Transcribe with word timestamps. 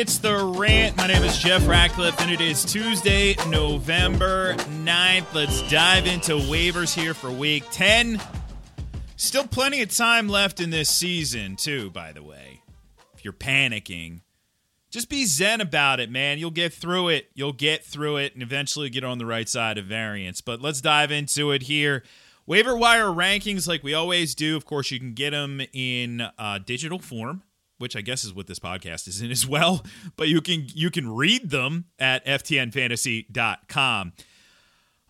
It's 0.00 0.16
the 0.16 0.42
rant. 0.56 0.96
My 0.96 1.08
name 1.08 1.22
is 1.24 1.36
Jeff 1.36 1.68
Ratcliffe, 1.68 2.18
and 2.22 2.30
it 2.30 2.40
is 2.40 2.64
Tuesday, 2.64 3.36
November 3.48 4.54
9th. 4.54 5.34
Let's 5.34 5.60
dive 5.70 6.06
into 6.06 6.36
waivers 6.36 6.94
here 6.94 7.12
for 7.12 7.30
week 7.30 7.64
10. 7.70 8.18
Still 9.16 9.46
plenty 9.46 9.82
of 9.82 9.94
time 9.94 10.26
left 10.26 10.58
in 10.58 10.70
this 10.70 10.88
season, 10.88 11.54
too, 11.54 11.90
by 11.90 12.12
the 12.12 12.22
way. 12.22 12.62
If 13.12 13.26
you're 13.26 13.34
panicking, 13.34 14.22
just 14.90 15.10
be 15.10 15.26
zen 15.26 15.60
about 15.60 16.00
it, 16.00 16.10
man. 16.10 16.38
You'll 16.38 16.50
get 16.50 16.72
through 16.72 17.10
it. 17.10 17.26
You'll 17.34 17.52
get 17.52 17.84
through 17.84 18.16
it 18.16 18.32
and 18.32 18.42
eventually 18.42 18.88
get 18.88 19.04
on 19.04 19.18
the 19.18 19.26
right 19.26 19.50
side 19.50 19.76
of 19.76 19.84
variance. 19.84 20.40
But 20.40 20.62
let's 20.62 20.80
dive 20.80 21.10
into 21.10 21.50
it 21.50 21.64
here. 21.64 22.04
Waiver 22.46 22.74
wire 22.74 23.08
rankings, 23.08 23.68
like 23.68 23.82
we 23.82 23.92
always 23.92 24.34
do. 24.34 24.56
Of 24.56 24.64
course, 24.64 24.90
you 24.90 24.98
can 24.98 25.12
get 25.12 25.32
them 25.32 25.60
in 25.74 26.22
uh, 26.38 26.58
digital 26.64 27.00
form, 27.00 27.42
which 27.80 27.96
I 27.96 28.00
guess 28.02 28.24
is 28.24 28.34
what 28.34 28.46
this 28.46 28.58
podcast 28.58 29.08
is 29.08 29.20
in 29.22 29.30
as 29.30 29.46
well. 29.46 29.84
But 30.16 30.28
you 30.28 30.40
can 30.40 30.66
you 30.74 30.90
can 30.90 31.08
read 31.08 31.50
them 31.50 31.86
at 31.98 32.24
ftnfantasy.com. 32.26 34.12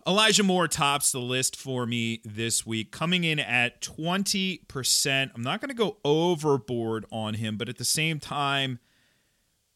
Elijah 0.07 0.43
Moore 0.43 0.67
tops 0.67 1.11
the 1.11 1.19
list 1.19 1.55
for 1.55 1.85
me 1.85 2.21
this 2.23 2.65
week, 2.65 2.91
coming 2.91 3.23
in 3.23 3.39
at 3.39 3.81
20%. 3.81 5.31
I'm 5.35 5.43
not 5.43 5.61
going 5.61 5.69
to 5.69 5.75
go 5.75 5.97
overboard 6.03 7.05
on 7.11 7.35
him, 7.35 7.57
but 7.57 7.69
at 7.69 7.77
the 7.77 7.85
same 7.85 8.19
time, 8.19 8.79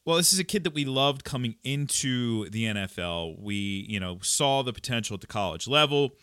well, 0.04 0.18
this 0.18 0.34
is 0.34 0.40
a 0.40 0.44
kid 0.44 0.64
that 0.64 0.74
we 0.74 0.86
loved 0.86 1.24
coming 1.24 1.56
into 1.64 2.50
the 2.50 2.66
NFL. 2.66 3.40
We, 3.40 3.86
you 3.90 4.00
know, 4.00 4.20
saw 4.22 4.64
the 4.64 4.74
potential 4.74 5.16
at 5.16 5.22
the 5.22 5.28
college 5.28 5.68
level, 5.68 6.16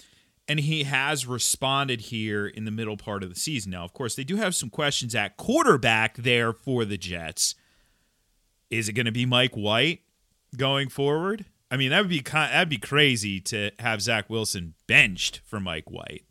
and 0.53 0.61
he 0.61 0.83
has 0.83 1.27
responded 1.27 2.03
here 2.03 2.47
in 2.47 2.67
the 2.67 2.71
middle 2.71 2.99
part 2.99 3.23
of 3.23 3.31
the 3.31 3.41
season. 3.41 3.73
Now, 3.73 3.85
of 3.85 3.95
course, 3.95 4.15
they 4.15 4.23
do 4.23 4.37
have 4.37 4.55
some 4.55 4.69
questions 4.69 5.15
at 5.15 5.39
quarterback 5.39 6.19
there 6.19 6.53
for 6.53 6.85
the 6.85 6.99
Jets. 6.99 7.55
Is 8.69 8.87
it 8.87 8.93
going 8.93 9.07
to 9.07 9.13
be 9.13 9.25
Mike 9.25 9.55
White 9.55 10.03
going 10.55 10.91
forward? 10.91 11.47
I 11.71 11.79
mean, 11.79 11.89
that 11.89 12.01
would 12.01 12.11
be 12.11 12.21
that'd 12.21 12.69
be 12.69 12.77
crazy 12.77 13.41
to 13.41 13.71
have 13.79 14.03
Zach 14.03 14.29
Wilson 14.29 14.75
benched 14.87 15.41
for 15.47 15.59
Mike 15.59 15.91
White, 15.91 16.27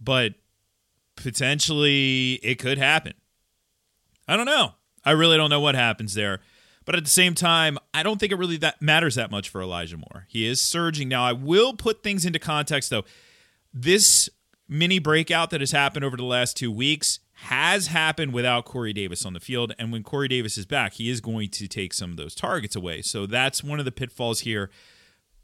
but 0.00 0.34
potentially 1.16 2.34
it 2.34 2.60
could 2.60 2.78
happen. 2.78 3.14
I 4.28 4.36
don't 4.36 4.46
know. 4.46 4.74
I 5.04 5.10
really 5.10 5.36
don't 5.36 5.50
know 5.50 5.60
what 5.60 5.74
happens 5.74 6.14
there. 6.14 6.38
But 6.84 6.94
at 6.94 7.02
the 7.02 7.10
same 7.10 7.34
time, 7.34 7.78
I 7.92 8.04
don't 8.04 8.20
think 8.20 8.30
it 8.30 8.38
really 8.38 8.58
that 8.58 8.80
matters 8.80 9.16
that 9.16 9.32
much 9.32 9.48
for 9.48 9.60
Elijah 9.60 9.96
Moore. 9.96 10.26
He 10.28 10.46
is 10.46 10.60
surging 10.60 11.08
now. 11.08 11.24
I 11.24 11.32
will 11.32 11.74
put 11.74 12.04
things 12.04 12.24
into 12.24 12.38
context 12.38 12.90
though. 12.90 13.04
This 13.76 14.30
mini 14.68 15.00
breakout 15.00 15.50
that 15.50 15.60
has 15.60 15.72
happened 15.72 16.04
over 16.04 16.16
the 16.16 16.24
last 16.24 16.56
two 16.56 16.70
weeks 16.70 17.18
has 17.32 17.88
happened 17.88 18.32
without 18.32 18.64
Corey 18.64 18.92
Davis 18.92 19.26
on 19.26 19.32
the 19.32 19.40
field. 19.40 19.74
And 19.78 19.90
when 19.90 20.04
Corey 20.04 20.28
Davis 20.28 20.56
is 20.56 20.64
back, 20.64 20.94
he 20.94 21.10
is 21.10 21.20
going 21.20 21.50
to 21.50 21.66
take 21.66 21.92
some 21.92 22.12
of 22.12 22.16
those 22.16 22.34
targets 22.34 22.76
away. 22.76 23.02
So 23.02 23.26
that's 23.26 23.64
one 23.64 23.80
of 23.80 23.84
the 23.84 23.92
pitfalls 23.92 24.40
here. 24.40 24.70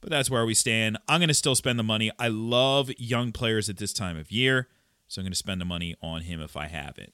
But 0.00 0.10
that's 0.10 0.30
where 0.30 0.46
we 0.46 0.54
stand. 0.54 0.98
I'm 1.08 1.18
going 1.18 1.28
to 1.28 1.34
still 1.34 1.56
spend 1.56 1.78
the 1.78 1.82
money. 1.82 2.10
I 2.18 2.28
love 2.28 2.90
young 2.96 3.32
players 3.32 3.68
at 3.68 3.78
this 3.78 3.92
time 3.92 4.16
of 4.16 4.30
year. 4.30 4.68
So 5.08 5.20
I'm 5.20 5.24
going 5.24 5.32
to 5.32 5.36
spend 5.36 5.60
the 5.60 5.66
money 5.66 5.96
on 6.00 6.22
him 6.22 6.40
if 6.40 6.56
I 6.56 6.68
have 6.68 6.96
it. 6.96 7.12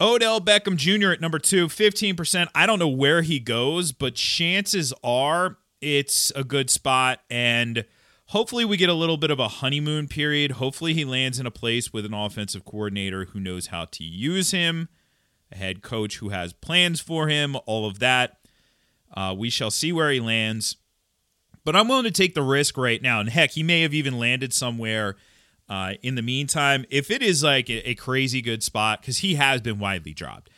Odell 0.00 0.40
Beckham 0.40 0.76
Jr. 0.76 1.10
at 1.10 1.20
number 1.20 1.38
two, 1.38 1.68
15%. 1.68 2.48
I 2.54 2.64
don't 2.64 2.78
know 2.78 2.88
where 2.88 3.20
he 3.20 3.38
goes, 3.38 3.92
but 3.92 4.14
chances 4.14 4.94
are 5.04 5.58
it's 5.82 6.32
a 6.34 6.42
good 6.42 6.70
spot. 6.70 7.20
And 7.28 7.84
hopefully 8.30 8.64
we 8.64 8.76
get 8.76 8.88
a 8.88 8.94
little 8.94 9.16
bit 9.16 9.30
of 9.30 9.40
a 9.40 9.48
honeymoon 9.48 10.06
period. 10.06 10.52
Hopefully 10.52 10.94
he 10.94 11.04
lands 11.04 11.40
in 11.40 11.46
a 11.46 11.50
place 11.50 11.92
with 11.92 12.04
an 12.04 12.14
offensive 12.14 12.64
coordinator 12.64 13.26
who 13.26 13.40
knows 13.40 13.68
how 13.68 13.86
to 13.86 14.04
use 14.04 14.52
him, 14.52 14.88
a 15.50 15.56
head 15.56 15.82
coach 15.82 16.18
who 16.18 16.28
has 16.28 16.52
plans 16.52 17.00
for 17.00 17.28
him, 17.28 17.56
all 17.66 17.86
of 17.86 17.98
that. 17.98 18.38
Uh, 19.12 19.34
we 19.36 19.50
shall 19.50 19.70
see 19.70 19.92
where 19.92 20.12
he 20.12 20.20
lands. 20.20 20.76
But 21.64 21.74
I'm 21.74 21.88
willing 21.88 22.04
to 22.04 22.10
take 22.12 22.34
the 22.34 22.42
risk 22.42 22.76
right 22.76 23.02
now. 23.02 23.18
And 23.18 23.28
heck, 23.28 23.50
he 23.50 23.64
may 23.64 23.82
have 23.82 23.92
even 23.92 24.18
landed 24.18 24.54
somewhere 24.54 25.16
uh, 25.68 25.94
in 26.02 26.14
the 26.14 26.22
meantime, 26.22 26.84
if 26.90 27.10
it 27.10 27.22
is 27.22 27.44
like 27.44 27.70
a, 27.70 27.90
a 27.90 27.94
crazy 27.94 28.42
good 28.42 28.62
spot, 28.62 29.00
because 29.00 29.18
he 29.18 29.34
has 29.36 29.60
been 29.60 29.78
widely 29.78 30.12
dropped, 30.12 30.50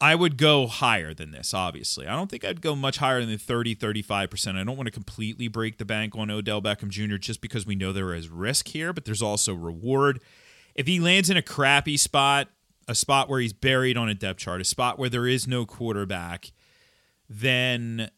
I 0.00 0.14
would 0.14 0.36
go 0.36 0.68
higher 0.68 1.12
than 1.12 1.32
this, 1.32 1.52
obviously. 1.52 2.06
I 2.06 2.14
don't 2.14 2.30
think 2.30 2.44
I'd 2.44 2.60
go 2.60 2.76
much 2.76 2.98
higher 2.98 3.24
than 3.24 3.36
30, 3.36 3.74
35%. 3.74 4.56
I 4.56 4.62
don't 4.62 4.76
want 4.76 4.86
to 4.86 4.92
completely 4.92 5.48
break 5.48 5.78
the 5.78 5.84
bank 5.84 6.14
on 6.16 6.30
Odell 6.30 6.62
Beckham 6.62 6.88
Jr. 6.88 7.16
just 7.16 7.40
because 7.40 7.66
we 7.66 7.74
know 7.74 7.92
there 7.92 8.14
is 8.14 8.28
risk 8.28 8.68
here, 8.68 8.92
but 8.92 9.04
there's 9.04 9.22
also 9.22 9.54
reward. 9.54 10.20
If 10.76 10.86
he 10.86 11.00
lands 11.00 11.30
in 11.30 11.36
a 11.36 11.42
crappy 11.42 11.96
spot, 11.96 12.48
a 12.86 12.94
spot 12.94 13.28
where 13.28 13.40
he's 13.40 13.52
buried 13.52 13.96
on 13.96 14.08
a 14.08 14.14
depth 14.14 14.38
chart, 14.38 14.60
a 14.60 14.64
spot 14.64 15.00
where 15.00 15.08
there 15.08 15.26
is 15.26 15.48
no 15.48 15.66
quarterback, 15.66 16.52
then 17.28 18.10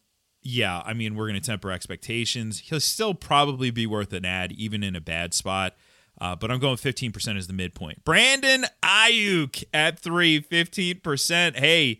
yeah, 0.43 0.81
I 0.85 0.93
mean, 0.93 1.15
we're 1.15 1.27
going 1.27 1.39
to 1.39 1.45
temper 1.45 1.71
expectations. 1.71 2.59
He'll 2.59 2.79
still 2.79 3.13
probably 3.13 3.71
be 3.71 3.85
worth 3.85 4.13
an 4.13 4.25
ad, 4.25 4.51
even 4.51 4.83
in 4.83 4.95
a 4.95 5.01
bad 5.01 5.33
spot. 5.33 5.75
Uh, 6.21 6.35
but 6.35 6.51
I'm 6.51 6.59
going 6.59 6.77
15% 6.77 7.35
as 7.35 7.47
the 7.47 7.53
midpoint. 7.53 8.03
Brandon 8.05 8.65
Aiyuk 8.83 9.63
at 9.73 9.97
three, 9.97 10.39
15%. 10.39 11.57
Hey, 11.57 11.99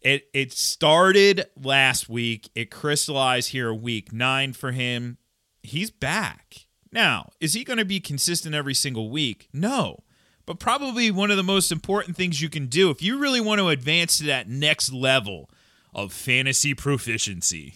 it 0.00 0.28
it 0.34 0.52
started 0.52 1.46
last 1.56 2.08
week. 2.08 2.50
It 2.56 2.72
crystallized 2.72 3.52
here 3.52 3.72
week 3.72 4.12
nine 4.12 4.52
for 4.52 4.72
him. 4.72 5.18
He's 5.62 5.92
back. 5.92 6.66
Now, 6.92 7.30
is 7.40 7.54
he 7.54 7.62
going 7.62 7.78
to 7.78 7.84
be 7.84 8.00
consistent 8.00 8.54
every 8.54 8.74
single 8.74 9.08
week? 9.08 9.48
No. 9.52 10.00
But 10.44 10.58
probably 10.58 11.10
one 11.12 11.30
of 11.30 11.36
the 11.36 11.42
most 11.44 11.70
important 11.72 12.16
things 12.16 12.42
you 12.42 12.50
can 12.50 12.66
do 12.66 12.90
if 12.90 13.00
you 13.00 13.18
really 13.18 13.40
want 13.40 13.60
to 13.60 13.68
advance 13.68 14.18
to 14.18 14.24
that 14.24 14.48
next 14.48 14.92
level 14.92 15.48
of 15.94 16.12
fantasy 16.12 16.74
proficiency 16.74 17.74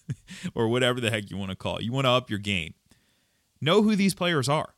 or 0.54 0.66
whatever 0.66 0.98
the 0.98 1.10
heck 1.10 1.30
you 1.30 1.36
want 1.36 1.50
to 1.50 1.56
call 1.56 1.76
it. 1.76 1.84
You 1.84 1.92
want 1.92 2.06
to 2.06 2.10
up 2.10 2.30
your 2.30 2.40
game. 2.40 2.72
Know 3.60 3.82
who 3.82 3.94
these 3.94 4.14
players 4.14 4.48
are 4.48 4.74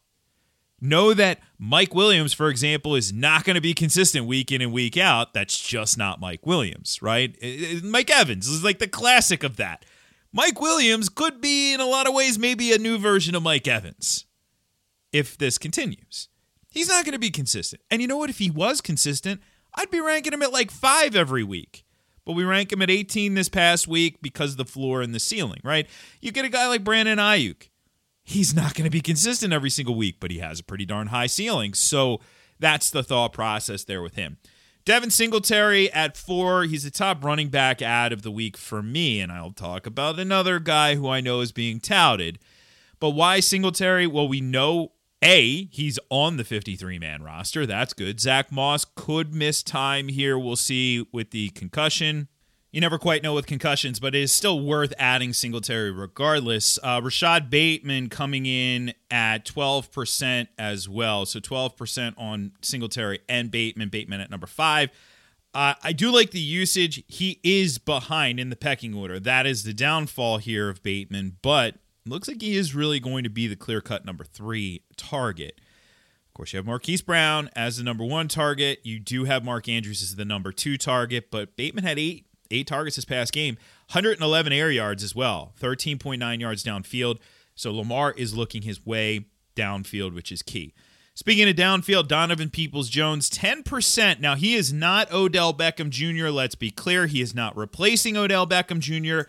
know 0.80 1.14
that 1.14 1.40
Mike 1.58 1.94
Williams, 1.94 2.32
for 2.32 2.48
example, 2.48 2.94
is 2.94 3.12
not 3.12 3.44
going 3.44 3.54
to 3.54 3.60
be 3.60 3.74
consistent 3.74 4.26
week 4.26 4.50
in 4.50 4.62
and 4.62 4.72
week 4.72 4.96
out. 4.96 5.34
That's 5.34 5.58
just 5.58 5.98
not 5.98 6.20
Mike 6.20 6.46
Williams, 6.46 7.00
right? 7.02 7.36
Mike 7.82 8.10
Evans 8.10 8.48
is 8.48 8.64
like 8.64 8.78
the 8.78 8.88
classic 8.88 9.42
of 9.42 9.56
that. 9.56 9.84
Mike 10.32 10.60
Williams 10.60 11.08
could 11.08 11.40
be, 11.40 11.74
in 11.74 11.80
a 11.80 11.86
lot 11.86 12.06
of 12.06 12.14
ways, 12.14 12.38
maybe 12.38 12.72
a 12.72 12.78
new 12.78 12.98
version 12.98 13.34
of 13.34 13.42
Mike 13.42 13.66
Evans 13.66 14.26
if 15.12 15.36
this 15.36 15.58
continues. 15.58 16.28
He's 16.70 16.88
not 16.88 17.04
going 17.04 17.14
to 17.14 17.18
be 17.18 17.30
consistent. 17.30 17.82
And 17.90 18.00
you 18.00 18.06
know 18.06 18.16
what? 18.16 18.30
If 18.30 18.38
he 18.38 18.50
was 18.50 18.80
consistent, 18.80 19.40
I'd 19.74 19.90
be 19.90 20.00
ranking 20.00 20.32
him 20.32 20.42
at 20.42 20.52
like 20.52 20.70
five 20.70 21.16
every 21.16 21.42
week. 21.42 21.84
But 22.24 22.34
we 22.34 22.44
rank 22.44 22.72
him 22.72 22.82
at 22.82 22.90
18 22.90 23.34
this 23.34 23.48
past 23.48 23.88
week 23.88 24.22
because 24.22 24.52
of 24.52 24.56
the 24.56 24.64
floor 24.64 25.02
and 25.02 25.12
the 25.12 25.18
ceiling, 25.18 25.60
right? 25.64 25.88
You 26.20 26.30
get 26.30 26.44
a 26.44 26.48
guy 26.50 26.68
like 26.68 26.84
Brandon 26.84 27.18
Aiyuk 27.18 27.69
he's 28.30 28.54
not 28.54 28.74
going 28.74 28.84
to 28.84 28.90
be 28.90 29.00
consistent 29.00 29.52
every 29.52 29.70
single 29.70 29.94
week, 29.94 30.16
but 30.20 30.30
he 30.30 30.38
has 30.38 30.60
a 30.60 30.64
pretty 30.64 30.86
darn 30.86 31.08
high 31.08 31.26
ceiling. 31.26 31.74
So 31.74 32.20
that's 32.58 32.90
the 32.90 33.02
thought 33.02 33.32
process 33.32 33.84
there 33.84 34.02
with 34.02 34.14
him. 34.14 34.38
Devin 34.84 35.10
Singletary 35.10 35.92
at 35.92 36.16
four. 36.16 36.64
He's 36.64 36.84
the 36.84 36.90
top 36.90 37.22
running 37.22 37.48
back 37.48 37.82
ad 37.82 38.12
of 38.12 38.22
the 38.22 38.30
week 38.30 38.56
for 38.56 38.82
me, 38.82 39.20
and 39.20 39.30
I'll 39.30 39.52
talk 39.52 39.86
about 39.86 40.18
another 40.18 40.58
guy 40.58 40.94
who 40.94 41.08
I 41.08 41.20
know 41.20 41.40
is 41.40 41.52
being 41.52 41.80
touted. 41.80 42.38
But 42.98 43.10
why 43.10 43.40
Singletary? 43.40 44.06
Well, 44.06 44.28
we 44.28 44.40
know 44.40 44.92
A, 45.22 45.66
he's 45.66 45.98
on 46.08 46.38
the 46.38 46.44
53 46.44 46.98
man 46.98 47.22
roster. 47.22 47.66
That's 47.66 47.92
good. 47.92 48.20
Zach 48.20 48.50
Moss 48.50 48.86
could 48.94 49.34
miss 49.34 49.62
time 49.62 50.08
here. 50.08 50.38
We'll 50.38 50.56
see 50.56 51.06
with 51.12 51.30
the 51.30 51.50
concussion 51.50 52.28
you 52.72 52.80
never 52.80 52.98
quite 52.98 53.22
know 53.22 53.34
with 53.34 53.46
concussions, 53.46 53.98
but 53.98 54.14
it 54.14 54.22
is 54.22 54.32
still 54.32 54.60
worth 54.60 54.92
adding 54.98 55.32
Singletary 55.32 55.90
regardless. 55.90 56.78
Uh, 56.82 57.00
Rashod 57.02 57.50
Bateman 57.50 58.08
coming 58.08 58.46
in 58.46 58.94
at 59.10 59.44
12% 59.44 60.48
as 60.56 60.88
well. 60.88 61.26
So 61.26 61.40
12% 61.40 62.14
on 62.16 62.52
Singletary 62.62 63.20
and 63.28 63.50
Bateman. 63.50 63.88
Bateman 63.88 64.20
at 64.20 64.30
number 64.30 64.46
five. 64.46 64.90
Uh, 65.52 65.74
I 65.82 65.92
do 65.92 66.12
like 66.12 66.30
the 66.30 66.38
usage. 66.38 67.02
He 67.08 67.40
is 67.42 67.78
behind 67.78 68.38
in 68.38 68.50
the 68.50 68.56
pecking 68.56 68.94
order. 68.94 69.18
That 69.18 69.46
is 69.46 69.64
the 69.64 69.74
downfall 69.74 70.38
here 70.38 70.68
of 70.68 70.80
Bateman, 70.84 71.38
but 71.42 71.74
looks 72.06 72.28
like 72.28 72.40
he 72.40 72.56
is 72.56 72.72
really 72.72 73.00
going 73.00 73.24
to 73.24 73.30
be 73.30 73.48
the 73.48 73.56
clear 73.56 73.80
cut 73.80 74.04
number 74.04 74.22
three 74.22 74.82
target. 74.96 75.60
Of 76.28 76.34
course, 76.34 76.52
you 76.52 76.58
have 76.58 76.66
Marquise 76.66 77.02
Brown 77.02 77.50
as 77.56 77.78
the 77.78 77.82
number 77.82 78.04
one 78.04 78.28
target. 78.28 78.78
You 78.84 79.00
do 79.00 79.24
have 79.24 79.44
Mark 79.44 79.68
Andrews 79.68 80.02
as 80.02 80.14
the 80.14 80.24
number 80.24 80.52
two 80.52 80.76
target, 80.76 81.32
but 81.32 81.56
Bateman 81.56 81.82
had 81.82 81.98
eight 81.98 82.26
eight 82.50 82.66
targets 82.66 82.96
this 82.96 83.04
past 83.04 83.32
game, 83.32 83.56
111 83.92 84.52
air 84.52 84.70
yards 84.70 85.02
as 85.02 85.14
well, 85.14 85.52
13.9 85.60 86.40
yards 86.40 86.64
downfield. 86.64 87.18
So 87.54 87.72
Lamar 87.72 88.12
is 88.12 88.34
looking 88.34 88.62
his 88.62 88.84
way 88.84 89.26
downfield, 89.56 90.14
which 90.14 90.32
is 90.32 90.42
key. 90.42 90.72
Speaking 91.14 91.48
of 91.48 91.56
downfield, 91.56 92.08
Donovan 92.08 92.48
Peoples 92.48 92.88
Jones, 92.88 93.28
10%. 93.28 94.20
Now, 94.20 94.36
he 94.36 94.54
is 94.54 94.72
not 94.72 95.12
Odell 95.12 95.52
Beckham 95.52 95.90
Jr., 95.90 96.28
let's 96.28 96.54
be 96.54 96.70
clear. 96.70 97.06
He 97.06 97.20
is 97.20 97.34
not 97.34 97.56
replacing 97.56 98.16
Odell 98.16 98.46
Beckham 98.46 98.78
Jr. 98.78 99.28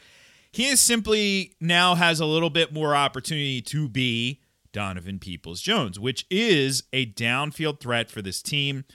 He 0.51 0.67
is 0.67 0.79
simply 0.79 1.55
now 1.59 1.95
has 1.95 2.19
a 2.19 2.25
little 2.25 2.49
bit 2.49 2.71
more 2.71 2.95
opportunity 2.95 3.61
to 3.63 3.89
be 3.89 4.39
Donovan 4.71 5.19
Peoples 5.19 5.61
Jones, 5.61 5.99
which 5.99 6.25
is 6.29 6.83
a 6.93 7.07
downfield 7.07 7.79
threat 7.79 8.09
for 8.09 8.21
this 8.21 8.41
team. 8.41 8.85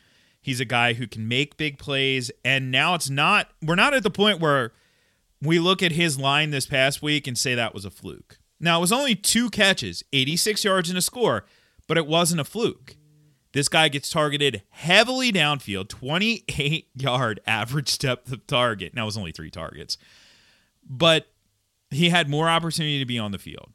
He's 0.46 0.60
a 0.60 0.64
guy 0.64 0.92
who 0.92 1.08
can 1.08 1.26
make 1.26 1.56
big 1.56 1.76
plays. 1.76 2.30
And 2.44 2.70
now 2.70 2.94
it's 2.94 3.10
not, 3.10 3.48
we're 3.60 3.74
not 3.74 3.94
at 3.94 4.04
the 4.04 4.12
point 4.12 4.38
where 4.38 4.70
we 5.42 5.58
look 5.58 5.82
at 5.82 5.90
his 5.90 6.20
line 6.20 6.50
this 6.50 6.66
past 6.66 7.02
week 7.02 7.26
and 7.26 7.36
say 7.36 7.56
that 7.56 7.74
was 7.74 7.84
a 7.84 7.90
fluke. 7.90 8.38
Now, 8.60 8.78
it 8.78 8.82
was 8.82 8.92
only 8.92 9.16
two 9.16 9.50
catches, 9.50 10.04
86 10.12 10.62
yards 10.62 10.88
and 10.88 10.96
a 10.96 11.02
score, 11.02 11.46
but 11.88 11.98
it 11.98 12.06
wasn't 12.06 12.40
a 12.40 12.44
fluke. 12.44 12.94
This 13.54 13.68
guy 13.68 13.88
gets 13.88 14.08
targeted 14.08 14.62
heavily 14.70 15.32
downfield, 15.32 15.88
28 15.88 16.90
yard 16.94 17.40
average 17.44 17.98
depth 17.98 18.30
of 18.30 18.46
target. 18.46 18.94
Now, 18.94 19.02
it 19.02 19.06
was 19.06 19.18
only 19.18 19.32
three 19.32 19.50
targets, 19.50 19.98
but 20.88 21.26
he 21.90 22.10
had 22.10 22.30
more 22.30 22.48
opportunity 22.48 23.00
to 23.00 23.04
be 23.04 23.18
on 23.18 23.32
the 23.32 23.38
field. 23.38 23.72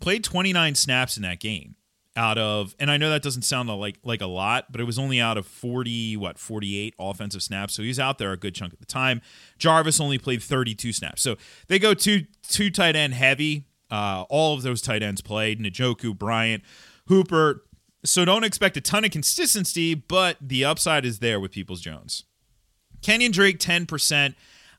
Played 0.00 0.24
29 0.24 0.74
snaps 0.74 1.16
in 1.16 1.22
that 1.22 1.38
game 1.38 1.76
out 2.16 2.38
of 2.38 2.74
and 2.78 2.90
I 2.90 2.96
know 2.96 3.10
that 3.10 3.22
doesn't 3.22 3.42
sound 3.42 3.68
like 3.68 3.98
like 4.02 4.20
a 4.20 4.26
lot, 4.26 4.72
but 4.72 4.80
it 4.80 4.84
was 4.84 4.98
only 4.98 5.20
out 5.20 5.36
of 5.36 5.46
40 5.46 6.16
what 6.16 6.38
48 6.38 6.94
offensive 6.98 7.42
snaps. 7.42 7.74
So 7.74 7.82
he's 7.82 8.00
out 8.00 8.18
there 8.18 8.32
a 8.32 8.36
good 8.36 8.54
chunk 8.54 8.72
of 8.72 8.78
the 8.78 8.86
time. 8.86 9.20
Jarvis 9.58 10.00
only 10.00 10.18
played 10.18 10.42
32 10.42 10.92
snaps. 10.92 11.22
So 11.22 11.36
they 11.68 11.78
go 11.78 11.94
two 11.94 12.26
two 12.48 12.70
tight 12.70 12.96
end 12.96 13.14
heavy. 13.14 13.66
Uh, 13.90 14.24
all 14.28 14.54
of 14.54 14.62
those 14.62 14.82
tight 14.82 15.02
ends 15.02 15.20
played. 15.20 15.60
Njoku, 15.60 16.16
Bryant, 16.16 16.62
Hooper. 17.06 17.62
So 18.04 18.24
don't 18.24 18.44
expect 18.44 18.76
a 18.76 18.80
ton 18.80 19.04
of 19.04 19.10
consistency, 19.10 19.94
but 19.94 20.36
the 20.40 20.64
upside 20.64 21.04
is 21.04 21.18
there 21.18 21.38
with 21.40 21.52
Peoples 21.52 21.80
Jones. 21.80 22.24
Kenyon 23.02 23.32
Drake 23.32 23.58
10%. 23.58 24.34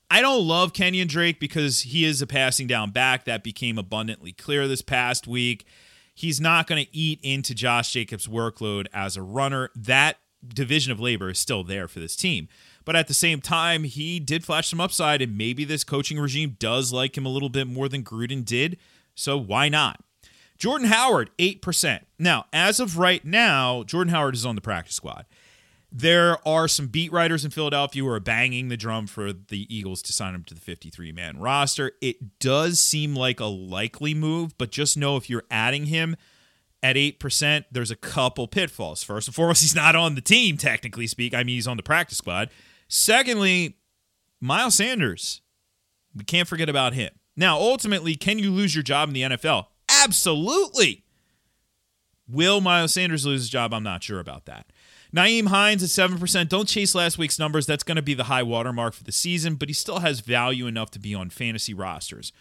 I 0.09 0.21
don't 0.21 0.47
love 0.47 0.73
Kenyon 0.73 1.07
Drake 1.07 1.39
because 1.39 1.81
he 1.81 2.05
is 2.05 2.21
a 2.21 2.27
passing 2.27 2.67
down 2.67 2.91
back. 2.91 3.25
That 3.25 3.43
became 3.43 3.77
abundantly 3.77 4.31
clear 4.31 4.67
this 4.67 4.81
past 4.81 5.27
week 5.27 5.65
he's 6.17 6.41
not 6.41 6.65
going 6.65 6.83
to 6.83 6.97
eat 6.97 7.19
into 7.21 7.53
Josh 7.53 7.93
Jacobs' 7.93 8.27
workload 8.27 8.87
as 8.91 9.15
a 9.15 9.21
runner. 9.21 9.69
That 9.75 10.17
division 10.47 10.91
of 10.91 10.99
labor 10.99 11.29
is 11.29 11.37
still 11.37 11.63
there 11.63 11.87
for 11.87 11.99
this 11.99 12.15
team. 12.15 12.47
But 12.85 12.95
at 12.95 13.07
the 13.07 13.13
same 13.13 13.39
time, 13.39 13.83
he 13.83 14.19
did 14.19 14.43
flash 14.43 14.69
some 14.69 14.81
upside, 14.81 15.21
and 15.21 15.37
maybe 15.37 15.63
this 15.63 15.83
coaching 15.83 16.19
regime 16.19 16.55
does 16.57 16.91
like 16.91 17.15
him 17.15 17.25
a 17.25 17.29
little 17.29 17.49
bit 17.49 17.67
more 17.67 17.87
than 17.87 18.03
Gruden 18.03 18.43
did. 18.43 18.77
So 19.13 19.37
why 19.37 19.69
not? 19.69 19.99
Jordan 20.57 20.87
Howard, 20.87 21.29
8%. 21.37 21.99
Now, 22.17 22.45
as 22.51 22.79
of 22.79 22.97
right 22.97 23.23
now, 23.23 23.83
Jordan 23.83 24.11
Howard 24.11 24.33
is 24.33 24.45
on 24.45 24.55
the 24.55 24.61
practice 24.61 24.95
squad. 24.95 25.27
There 25.91 26.45
are 26.45 26.67
some 26.67 26.87
beat 26.87 27.11
writers 27.11 27.45
in 27.45 27.51
Philadelphia 27.51 28.03
who 28.03 28.09
are 28.09 28.19
banging 28.19 28.67
the 28.67 28.75
drum 28.75 29.07
for 29.07 29.31
the 29.31 29.73
Eagles 29.73 30.01
to 30.03 30.13
sign 30.13 30.35
him 30.35 30.43
to 30.45 30.53
the 30.53 30.59
53 30.59 31.11
man 31.13 31.39
roster. 31.39 31.93
It 32.01 32.39
does 32.39 32.79
seem 32.79 33.15
like 33.15 33.39
a 33.39 33.45
likely 33.45 34.13
move, 34.13 34.57
but 34.57 34.69
just 34.69 34.97
know 34.97 35.15
if 35.15 35.29
you're 35.29 35.45
adding 35.49 35.85
him 35.85 36.17
at 36.83 36.95
8%, 36.95 37.65
there's 37.71 37.91
a 37.91 37.95
couple 37.95 38.47
pitfalls. 38.47 39.01
First 39.01 39.29
and 39.29 39.35
foremost, 39.35 39.61
he's 39.61 39.75
not 39.75 39.95
on 39.95 40.15
the 40.15 40.21
team, 40.21 40.57
technically 40.57 41.07
speak. 41.07 41.33
I 41.33 41.43
mean, 41.43 41.55
he's 41.55 41.67
on 41.67 41.77
the 41.77 41.83
practice 41.83 42.17
squad. 42.17 42.49
Secondly, 42.87 43.77
Miles 44.41 44.75
Sanders. 44.75 45.41
We 46.13 46.23
can't 46.23 46.47
forget 46.47 46.69
about 46.69 46.93
him. 46.93 47.11
Now, 47.35 47.59
ultimately, 47.59 48.15
can 48.15 48.39
you 48.39 48.51
lose 48.51 48.75
your 48.75 48.83
job 48.83 49.09
in 49.09 49.13
the 49.13 49.21
NFL? 49.21 49.67
Absolutely. 50.03 51.03
Will 52.29 52.61
Miles 52.61 52.93
Sanders 52.93 53.25
lose 53.25 53.41
his 53.41 53.49
job? 53.49 53.73
I'm 53.73 53.83
not 53.83 54.03
sure 54.03 54.19
about 54.19 54.45
that. 54.45 54.67
Nyheim 55.15 55.47
Hines 55.47 55.83
at 55.83 55.89
7%. 55.89 56.49
Don't 56.49 56.67
chase 56.67 56.93
last 56.93 57.17
week's 57.17 57.39
numbers. 57.39 57.65
That's 57.65 57.83
going 57.83 57.95
to 57.95 58.01
be 58.01 58.13
the 58.13 58.25
high 58.25 58.43
watermark 58.43 58.93
for 58.93 59.03
the 59.03 59.11
season, 59.11 59.55
but 59.55 59.69
he 59.69 59.73
still 59.73 59.99
has 59.99 60.19
value 60.19 60.67
enough 60.67 60.91
to 60.91 60.99
be 60.99 61.15
on 61.15 61.29
fantasy 61.29 61.73
rosters. 61.73 62.33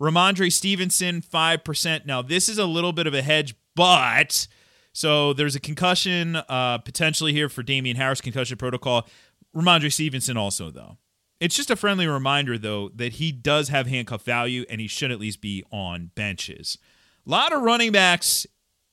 Rhamondre 0.00 0.52
Stevenson, 0.52 1.20
5%. 1.20 2.06
Now, 2.06 2.22
this 2.22 2.48
is 2.48 2.58
a 2.58 2.66
little 2.66 2.92
bit 2.92 3.06
of 3.06 3.14
a 3.14 3.22
hedge, 3.22 3.54
but 3.74 4.46
so 4.92 5.32
there's 5.32 5.56
a 5.56 5.60
concussion 5.60 6.36
uh, 6.36 6.78
potentially 6.78 7.32
here 7.32 7.48
for 7.48 7.62
Damien 7.62 7.96
Harris, 7.96 8.20
concussion 8.20 8.56
protocol. 8.56 9.08
Rhamondre 9.54 9.92
Stevenson 9.92 10.36
also, 10.36 10.70
though. 10.70 10.98
It's 11.40 11.56
just 11.56 11.70
a 11.70 11.76
friendly 11.76 12.06
reminder, 12.06 12.56
though, 12.56 12.90
that 12.94 13.14
he 13.14 13.32
does 13.32 13.68
have 13.68 13.88
handcuff 13.88 14.22
value 14.22 14.64
and 14.70 14.80
he 14.80 14.86
should 14.86 15.10
at 15.10 15.18
least 15.18 15.40
be 15.40 15.64
on 15.72 16.12
benches. 16.14 16.78
A 17.26 17.30
lot 17.30 17.52
of 17.52 17.62
running 17.62 17.90
backs 17.90 18.46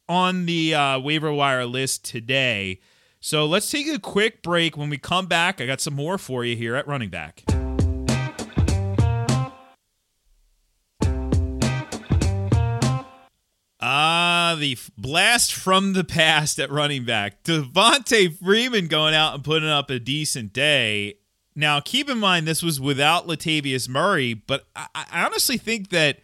on 0.10 0.48
the 0.48 0.74
uh, 0.74 1.00
waiver 1.00 1.32
wire 1.32 1.66
list 1.66 2.04
today. 2.04 2.82
So 3.22 3.46
let's 3.46 3.70
take 3.70 3.88
a 3.88 4.00
quick 4.00 4.42
break. 4.42 4.76
When 4.76 4.90
we 4.90 4.98
come 4.98 5.28
back, 5.28 5.62
I 5.62 5.66
got 5.66 5.80
some 5.80 5.94
more 5.94 6.18
for 6.18 6.44
you 6.44 6.56
here 6.56 6.76
at 6.76 6.88
running 6.88 7.10
back. 7.10 7.44
Ah, 13.82 14.58
the 14.60 14.78
blast 14.98 15.54
from 15.54 15.94
the 15.94 16.04
past 16.04 16.60
at 16.60 16.70
running 16.70 17.06
back. 17.06 17.44
Devonta 17.44 18.36
Freeman 18.38 18.88
going 18.88 19.14
out 19.14 19.36
and 19.36 19.44
putting 19.44 19.70
up 19.70 19.90
a 19.90 20.00
decent 20.00 20.52
day. 20.52 21.16
Now, 21.56 21.80
keep 21.80 22.10
in 22.10 22.18
mind, 22.18 22.48
this 22.48 22.62
was 22.62 22.80
without 22.80 23.28
Latavius 23.28 23.88
Murray, 23.88 24.34
but 24.34 24.66
I, 24.76 24.88
I 24.96 25.26
honestly 25.26 25.58
think 25.58 25.90
that 25.90 26.20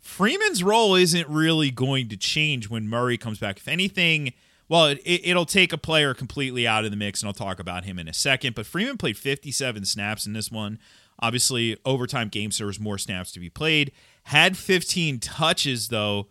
Freeman's 0.00 0.62
role 0.62 0.94
isn't 0.94 1.28
really 1.28 1.70
going 1.70 2.08
to 2.08 2.16
change 2.16 2.68
when 2.68 2.88
Murray 2.88 3.18
comes 3.18 3.38
back. 3.38 3.58
If 3.58 3.68
anything, 3.68 4.32
well, 4.68 4.94
it, 5.04 5.34
will 5.34 5.46
take 5.46 5.72
a 5.72 5.78
player 5.78 6.14
completely 6.14 6.66
out 6.66 6.84
of 6.84 6.90
the 6.90 6.96
mix, 6.96 7.20
and 7.20 7.28
I'll 7.28 7.34
talk 7.34 7.58
about 7.58 7.84
him 7.84 7.98
in 7.98 8.08
a 8.08 8.12
second. 8.12 8.54
But 8.54 8.66
Freeman 8.66 8.96
played 8.96 9.18
57 9.18 9.84
snaps 9.84 10.26
in 10.26 10.32
this 10.32 10.50
one. 10.50 10.78
Obviously, 11.18 11.76
overtime 11.84 12.28
games, 12.28 12.58
there 12.58 12.66
was 12.66 12.80
more 12.80 12.96
snaps 12.96 13.30
to 13.32 13.40
be 13.40 13.50
played. 13.50 13.92
Had 14.24 14.56
15 14.56 15.18
touches, 15.18 15.88
though, 15.88 16.28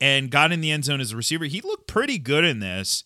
and 0.00 0.30
got 0.30 0.52
in 0.52 0.60
the 0.60 0.70
end 0.70 0.84
zone 0.84 1.00
as 1.00 1.12
a 1.12 1.16
receiver. 1.16 1.46
He 1.46 1.60
looked 1.60 1.86
pretty 1.86 2.18
good 2.18 2.44
in 2.44 2.60
this. 2.60 3.04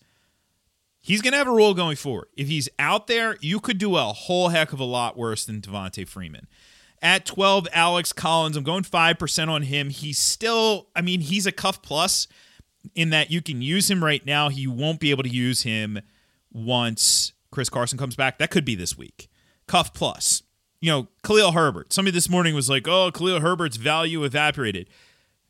He's 0.99 1.21
going 1.21 1.33
to 1.33 1.37
have 1.37 1.47
a 1.47 1.51
role 1.51 1.73
going 1.73 1.95
forward. 1.95 2.29
If 2.35 2.47
he's 2.47 2.67
out 2.79 3.07
there, 3.07 3.37
you 3.41 3.59
could 3.59 3.77
do 3.77 3.95
a 3.95 4.05
whole 4.05 4.49
heck 4.49 4.73
of 4.73 4.79
a 4.79 4.85
lot 4.85 5.17
worse 5.17 5.45
than 5.45 5.61
Devonta 5.61 6.07
Freeman. 6.07 6.47
At 7.03 7.25
12, 7.25 7.67
Alex 7.73 8.13
Collins, 8.13 8.55
I'm 8.55 8.63
going 8.63 8.83
5% 8.83 9.49
on 9.49 9.63
him. 9.63 9.89
He's 9.89 10.17
still, 10.17 10.87
I 10.95 11.01
mean, 11.01 11.19
he's 11.19 11.45
a 11.45 11.51
cuff 11.51 11.81
plus 11.81 12.29
in 12.95 13.09
that 13.09 13.29
you 13.29 13.41
can 13.41 13.61
use 13.61 13.91
him 13.91 14.01
right 14.01 14.25
now. 14.25 14.47
He 14.47 14.67
won't 14.67 15.01
be 15.01 15.11
able 15.11 15.23
to 15.23 15.29
use 15.29 15.63
him 15.63 15.99
once 16.53 17.33
Chris 17.51 17.69
Carson 17.69 17.97
comes 17.97 18.15
back. 18.15 18.37
That 18.37 18.51
could 18.51 18.63
be 18.63 18.75
this 18.75 18.97
week. 18.97 19.29
Cuff 19.67 19.93
plus. 19.93 20.43
You 20.79 20.91
know, 20.91 21.07
Khalil 21.23 21.51
Herbert. 21.51 21.91
Somebody 21.91 22.13
this 22.13 22.29
morning 22.29 22.55
was 22.55 22.69
like, 22.69 22.87
oh, 22.87 23.11
Khalil 23.11 23.41
Herbert's 23.41 23.77
value 23.77 24.23
evaporated. 24.23 24.89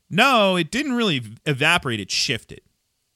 No, 0.10 0.56
it 0.56 0.72
didn't 0.72 0.94
really 0.94 1.22
evaporate, 1.46 2.00
it 2.00 2.12
shifted. 2.12 2.62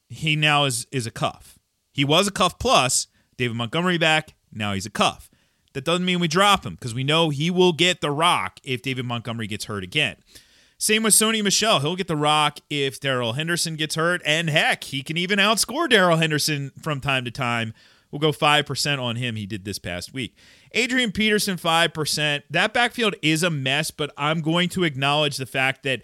He 0.10 0.36
now 0.36 0.66
is 0.66 0.88
is 0.92 1.06
a 1.06 1.12
cuff. 1.12 1.60
He 1.92 2.06
was 2.06 2.28
a 2.28 2.32
cuff 2.32 2.60
plus. 2.60 3.08
David 3.36 3.58
Montgomery 3.58 3.98
back. 3.98 4.36
Now 4.52 4.74
he's 4.74 4.86
a 4.86 4.92
cuff. 4.92 5.30
That 5.74 5.86
doesn't 5.86 6.06
mean 6.06 6.20
we 6.20 6.28
drop 6.28 6.66
him 6.66 6.76
because 6.76 6.94
we 6.94 7.04
know 7.04 7.30
he 7.30 7.52
will 7.52 7.74
get 7.74 8.02
the 8.02 8.12
rock 8.12 8.60
if 8.64 8.82
David 8.82 9.06
Montgomery 9.06 9.48
gets 9.48 9.66
hurt 9.66 9.84
again. 9.84 10.16
Same 10.80 11.04
with 11.04 11.14
Sony 11.14 11.44
Michel. 11.44 11.80
He'll 11.80 11.96
get 11.96 12.08
the 12.08 12.16
rock 12.16 12.60
if 12.70 13.00
Darrell 13.00 13.34
Henderson 13.34 13.76
gets 13.76 13.96
hurt. 13.96 14.22
And 14.26 14.50
heck, 14.50 14.84
he 14.86 15.02
can 15.02 15.18
even 15.18 15.40
outscore 15.40 15.90
Darrell 15.90 16.18
Henderson 16.18 16.72
from 16.82 17.02
time 17.02 17.26
to 17.26 17.32
time. 17.32 17.74
We'll 18.12 18.20
go 18.20 18.32
5% 18.32 19.02
on 19.02 19.16
him. 19.18 19.36
He 19.36 19.46
did 19.46 19.66
this 19.66 19.80
past 19.80 20.14
week. 20.14 20.36
Adrian 20.74 21.12
Peterson, 21.12 21.58
5%. 21.58 22.44
That 22.50 22.74
backfield 22.74 23.16
is 23.22 23.44
a 23.44 23.50
mess, 23.50 23.92
but 23.92 24.12
I'm 24.18 24.42
going 24.42 24.70
to 24.70 24.84
acknowledge 24.84 25.38
the 25.38 25.46
fact 25.46 25.84
that 25.84 26.04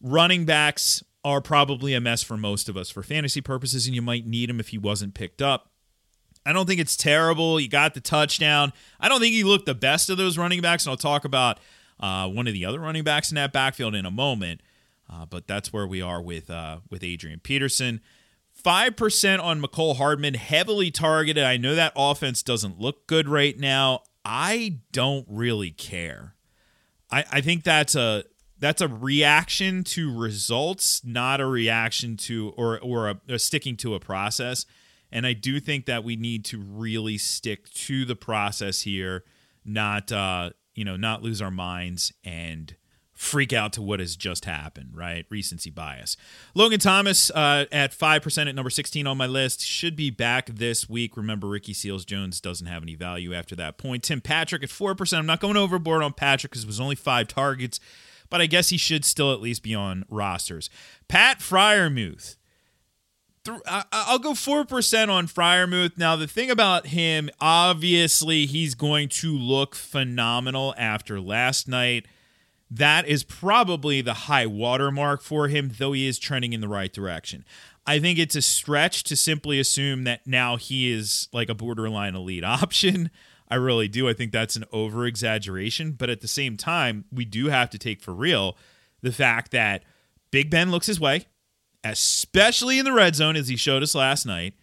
running 0.00 0.44
backs 0.44 1.02
are 1.24 1.40
probably 1.40 1.94
a 1.94 2.00
mess 2.00 2.22
for 2.22 2.36
most 2.36 2.68
of 2.68 2.76
us 2.76 2.90
for 2.90 3.02
fantasy 3.02 3.40
purposes, 3.40 3.86
and 3.86 3.94
you 3.94 4.02
might 4.02 4.26
need 4.26 4.48
him 4.48 4.60
if 4.60 4.68
he 4.68 4.78
wasn't 4.78 5.14
picked 5.14 5.42
up. 5.42 5.69
I 6.44 6.52
don't 6.52 6.66
think 6.66 6.80
it's 6.80 6.96
terrible. 6.96 7.58
He 7.58 7.68
got 7.68 7.94
the 7.94 8.00
touchdown. 8.00 8.72
I 8.98 9.08
don't 9.08 9.20
think 9.20 9.34
he 9.34 9.44
looked 9.44 9.66
the 9.66 9.74
best 9.74 10.08
of 10.10 10.16
those 10.16 10.38
running 10.38 10.60
backs, 10.60 10.84
and 10.84 10.90
I'll 10.90 10.96
talk 10.96 11.24
about 11.24 11.58
uh, 11.98 12.28
one 12.28 12.46
of 12.46 12.54
the 12.54 12.64
other 12.64 12.80
running 12.80 13.04
backs 13.04 13.30
in 13.30 13.34
that 13.36 13.52
backfield 13.52 13.94
in 13.94 14.06
a 14.06 14.10
moment. 14.10 14.62
Uh, 15.12 15.26
but 15.26 15.46
that's 15.46 15.72
where 15.72 15.86
we 15.86 16.00
are 16.00 16.22
with 16.22 16.50
uh, 16.50 16.78
with 16.88 17.02
Adrian 17.02 17.40
Peterson. 17.40 18.00
Five 18.52 18.96
percent 18.96 19.42
on 19.42 19.60
Mecole 19.60 19.96
Hardman, 19.96 20.34
heavily 20.34 20.90
targeted. 20.90 21.44
I 21.44 21.56
know 21.56 21.74
that 21.74 21.92
offense 21.96 22.42
doesn't 22.42 22.78
look 22.78 23.06
good 23.06 23.28
right 23.28 23.58
now. 23.58 24.02
I 24.24 24.78
don't 24.92 25.26
really 25.28 25.70
care. 25.70 26.34
I, 27.10 27.24
I 27.30 27.40
think 27.40 27.64
that's 27.64 27.94
a 27.94 28.24
that's 28.58 28.80
a 28.80 28.88
reaction 28.88 29.82
to 29.84 30.16
results, 30.16 31.02
not 31.04 31.40
a 31.40 31.46
reaction 31.46 32.16
to 32.18 32.52
or 32.56 32.78
or 32.78 33.10
a, 33.10 33.20
a 33.28 33.38
sticking 33.38 33.76
to 33.78 33.94
a 33.94 34.00
process. 34.00 34.66
And 35.12 35.26
I 35.26 35.32
do 35.32 35.60
think 35.60 35.86
that 35.86 36.04
we 36.04 36.16
need 36.16 36.44
to 36.46 36.58
really 36.58 37.18
stick 37.18 37.70
to 37.70 38.04
the 38.04 38.16
process 38.16 38.82
here, 38.82 39.24
not 39.64 40.12
uh, 40.12 40.50
you 40.74 40.84
know, 40.84 40.96
not 40.96 41.22
lose 41.22 41.42
our 41.42 41.50
minds 41.50 42.12
and 42.24 42.74
freak 43.20 43.52
out 43.52 43.70
to 43.74 43.82
what 43.82 44.00
has 44.00 44.16
just 44.16 44.46
happened, 44.46 44.92
right? 44.94 45.26
Recency 45.28 45.68
bias. 45.68 46.16
Logan 46.54 46.80
Thomas 46.80 47.30
uh, 47.30 47.66
at 47.70 47.92
5% 47.92 48.48
at 48.48 48.54
number 48.54 48.70
16 48.70 49.06
on 49.06 49.18
my 49.18 49.26
list 49.26 49.60
should 49.60 49.94
be 49.94 50.08
back 50.08 50.46
this 50.46 50.88
week. 50.88 51.18
Remember, 51.18 51.46
Ricky 51.46 51.74
Seals 51.74 52.06
Jones 52.06 52.40
doesn't 52.40 52.66
have 52.66 52.82
any 52.82 52.94
value 52.94 53.34
after 53.34 53.54
that 53.56 53.76
point. 53.76 54.04
Tim 54.04 54.22
Patrick 54.22 54.62
at 54.62 54.70
4%. 54.70 55.18
I'm 55.18 55.26
not 55.26 55.40
going 55.40 55.58
overboard 55.58 56.02
on 56.02 56.14
Patrick 56.14 56.52
because 56.52 56.64
it 56.64 56.66
was 56.66 56.80
only 56.80 56.94
five 56.94 57.28
targets, 57.28 57.78
but 58.30 58.40
I 58.40 58.46
guess 58.46 58.70
he 58.70 58.78
should 58.78 59.04
still 59.04 59.34
at 59.34 59.42
least 59.42 59.62
be 59.62 59.74
on 59.74 60.06
rosters. 60.08 60.70
Pat 61.06 61.40
Freiermuth 61.40 62.36
I'll 63.46 64.18
go 64.18 64.32
4% 64.32 65.08
on 65.08 65.26
Freiermuth. 65.26 65.96
Now, 65.96 66.16
the 66.16 66.26
thing 66.26 66.50
about 66.50 66.88
him, 66.88 67.30
obviously, 67.40 68.46
he's 68.46 68.74
going 68.74 69.08
to 69.10 69.32
look 69.32 69.74
phenomenal 69.74 70.74
after 70.76 71.20
last 71.20 71.66
night. 71.66 72.06
That 72.70 73.08
is 73.08 73.24
probably 73.24 74.00
the 74.02 74.14
high 74.14 74.46
watermark 74.46 75.22
for 75.22 75.48
him, 75.48 75.72
though 75.78 75.92
he 75.92 76.06
is 76.06 76.18
trending 76.18 76.52
in 76.52 76.60
the 76.60 76.68
right 76.68 76.92
direction. 76.92 77.44
I 77.86 77.98
think 77.98 78.18
it's 78.18 78.36
a 78.36 78.42
stretch 78.42 79.04
to 79.04 79.16
simply 79.16 79.58
assume 79.58 80.04
that 80.04 80.26
now 80.26 80.56
he 80.56 80.92
is 80.92 81.28
like 81.32 81.48
a 81.48 81.54
borderline 81.54 82.14
elite 82.14 82.44
option. 82.44 83.10
I 83.48 83.56
really 83.56 83.88
do. 83.88 84.08
I 84.08 84.12
think 84.12 84.32
that's 84.32 84.54
an 84.54 84.64
over 84.70 85.06
exaggeration. 85.06 85.92
But 85.92 86.10
at 86.10 86.20
the 86.20 86.28
same 86.28 86.56
time, 86.56 87.06
we 87.10 87.24
do 87.24 87.46
have 87.46 87.70
to 87.70 87.78
take 87.78 88.02
for 88.02 88.12
real 88.12 88.56
the 89.02 89.12
fact 89.12 89.50
that 89.52 89.82
Big 90.30 90.50
Ben 90.50 90.70
looks 90.70 90.86
his 90.86 91.00
way 91.00 91.26
especially 91.84 92.78
in 92.78 92.84
the 92.84 92.92
red 92.92 93.14
zone, 93.14 93.36
as 93.36 93.48
he 93.48 93.56
showed 93.56 93.82
us 93.82 93.94
last 93.94 94.26
night. 94.26 94.54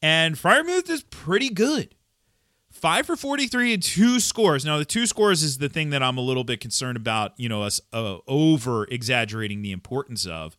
And 0.00 0.36
Freiermuth 0.36 0.88
is 0.88 1.02
pretty 1.02 1.50
good. 1.50 1.94
Five 2.70 3.06
for 3.06 3.16
43 3.16 3.74
and 3.74 3.82
two 3.82 4.20
scores. 4.20 4.64
Now, 4.64 4.78
the 4.78 4.84
two 4.84 5.06
scores 5.06 5.42
is 5.42 5.58
the 5.58 5.68
thing 5.68 5.90
that 5.90 6.02
I'm 6.02 6.16
a 6.16 6.22
little 6.22 6.44
bit 6.44 6.60
concerned 6.60 6.96
about, 6.96 7.32
you 7.36 7.48
know, 7.48 7.62
us 7.62 7.80
uh, 7.92 8.18
over 8.28 8.84
exaggerating 8.84 9.62
the 9.62 9.72
importance 9.72 10.26
of. 10.26 10.56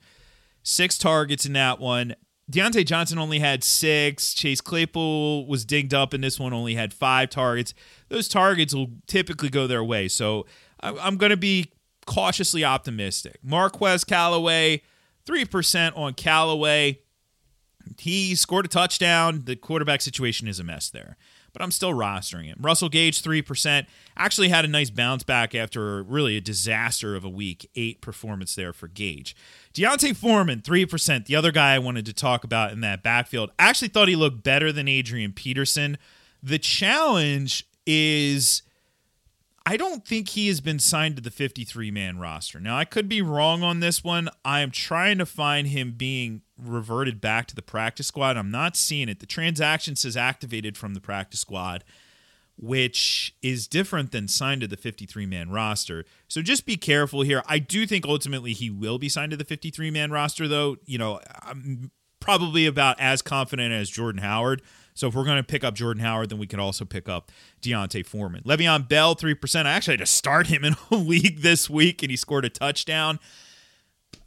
Six 0.64 0.98
targets 0.98 1.46
in 1.46 1.54
that 1.54 1.80
one. 1.80 2.16
Diontae 2.52 2.86
Johnson 2.86 3.20
only 3.20 3.40
had 3.40 3.64
six. 3.64 4.34
Chase 4.34 4.60
Claypool 4.60 5.48
was 5.48 5.64
dinged 5.64 5.94
up 5.94 6.14
in 6.14 6.22
this 6.22 6.40
one, 6.40 6.52
only 6.52 6.76
had 6.76 6.94
five 6.94 7.30
targets. 7.30 7.74
Those 8.10 8.28
targets 8.28 8.74
will 8.74 8.90
typically 9.08 9.50
go 9.50 9.68
their 9.68 9.84
way. 9.84 10.08
So 10.08 10.46
I'm 10.82 11.18
going 11.18 11.30
to 11.30 11.38
be 11.38 11.72
cautiously 12.06 12.66
optimistic. 12.66 13.38
Marquez 13.44 14.04
Callaway, 14.04 14.82
3% 15.30 15.96
on 15.96 16.14
Callaway. 16.14 17.00
He 17.98 18.36
scored 18.36 18.66
a 18.66 18.70
touchdown. 18.70 19.44
The 19.46 19.56
quarterback 19.56 20.02
situation 20.02 20.48
is 20.48 20.60
a 20.60 20.64
mess 20.64 20.90
there, 20.90 21.18
but 21.54 21.62
I'm 21.62 21.72
still 21.72 21.94
rostering 21.94 22.46
him. 22.46 22.58
Russell 22.62 22.90
Gage, 22.90 23.22
3%. 23.22 23.86
Actually 24.18 24.50
had 24.50 24.66
a 24.66 24.68
nice 24.68 24.90
bounce 24.90 25.24
back 25.24 25.54
after 25.56 26.04
really 26.04 26.38
a 26.38 26.42
disaster 26.42 27.16
of 27.16 27.24
a 27.24 27.30
week 27.30 27.70
eight 27.76 28.02
performance 28.02 28.56
there 28.56 28.74
for 28.74 28.88
Gage. 28.88 29.36
D'Onta 29.74 30.16
Foreman, 30.16 30.62
3%. 30.62 31.26
The 31.26 31.36
other 31.36 31.52
guy 31.52 31.74
I 31.74 31.80
wanted 31.80 32.06
to 32.06 32.14
talk 32.14 32.44
about 32.44 32.72
in 32.72 32.82
that 32.82 33.04
backfield. 33.04 33.52
Actually 33.60 33.90
thought 33.90 34.08
he 34.08 34.16
looked 34.16 34.44
better 34.44 34.72
than 34.72 34.88
Adrian 34.88 35.34
Peterson. 35.34 35.98
The 36.42 36.60
challenge 36.60 37.68
is 37.86 38.62
I 39.70 39.78
don't 39.78 40.04
think 40.04 40.30
he 40.30 40.48
has 40.48 40.62
been 40.62 40.80
signed 40.80 41.16
to 41.18 41.22
the 41.22 41.30
53 41.30 41.92
man 41.92 42.18
roster. 42.18 42.60
Now, 42.60 42.76
I 42.76 42.86
could 42.86 43.08
be 43.08 43.22
wrong 43.22 43.62
on 43.62 43.82
this 43.82 44.04
one. 44.04 44.28
I 44.44 44.62
am 44.62 44.72
trying 44.72 45.20
to 45.20 45.28
find 45.28 45.68
him 45.68 45.92
being 45.92 46.42
reverted 46.58 47.22
back 47.22 47.46
to 47.48 47.56
the 47.56 47.62
practice 47.62 48.08
squad. 48.08 48.36
I'm 48.36 48.50
not 48.50 48.76
seeing 48.76 49.10
it. 49.10 49.20
The 49.20 49.28
transaction 49.28 49.96
says 49.96 50.18
activated 50.18 50.76
from 50.76 50.96
the 50.96 51.00
practice 51.00 51.42
squad, 51.42 51.84
which 52.58 53.36
is 53.44 53.68
different 53.68 54.12
than 54.12 54.28
signed 54.28 54.62
to 54.62 54.68
the 54.68 54.76
53 54.76 55.28
man 55.28 55.52
roster. 55.52 56.04
So 56.28 56.42
just 56.42 56.66
be 56.66 56.76
careful 56.76 57.22
here. 57.22 57.44
I 57.46 57.60
do 57.60 57.86
think 57.86 58.08
ultimately 58.08 58.54
he 58.54 58.72
will 58.72 58.98
be 58.98 59.08
signed 59.08 59.30
to 59.30 59.38
the 59.38 59.46
53 59.46 59.92
man 59.92 60.10
roster, 60.10 60.48
though. 60.48 60.78
You 60.88 60.98
know, 60.98 61.20
I'm 61.44 61.92
probably 62.20 62.66
about 62.66 63.00
as 63.00 63.22
confident 63.22 63.72
as 63.72 63.92
Jordan 63.92 64.24
Howard 64.24 64.64
so 65.00 65.08
if 65.08 65.16
we're 65.16 65.24
going 65.24 65.38
to 65.38 65.44
pick 65.44 65.64
up 65.64 65.76
Jordan 65.76 66.04
Howard, 66.04 66.28
then 66.28 66.40
we 66.40 66.46
can 66.46 66.60
also 66.60 66.84
pick 66.84 67.08
up 67.08 67.32
D'Onta 67.62 68.06
Foreman. 68.06 68.44
Le'Veon 68.44 68.86
Bell, 68.86 69.16
3%. 69.16 69.66
I 69.66 69.72
actually 69.72 69.94
had 69.94 70.02
to 70.02 70.06
start 70.06 70.48
him 70.48 70.66
in 70.66 70.76
a 70.92 70.96
league 70.98 71.40
this 71.40 71.70
week, 71.70 72.04
and 72.04 72.12
he 72.12 72.18
scored 72.18 72.44
a 72.44 72.50
touchdown. 72.50 73.18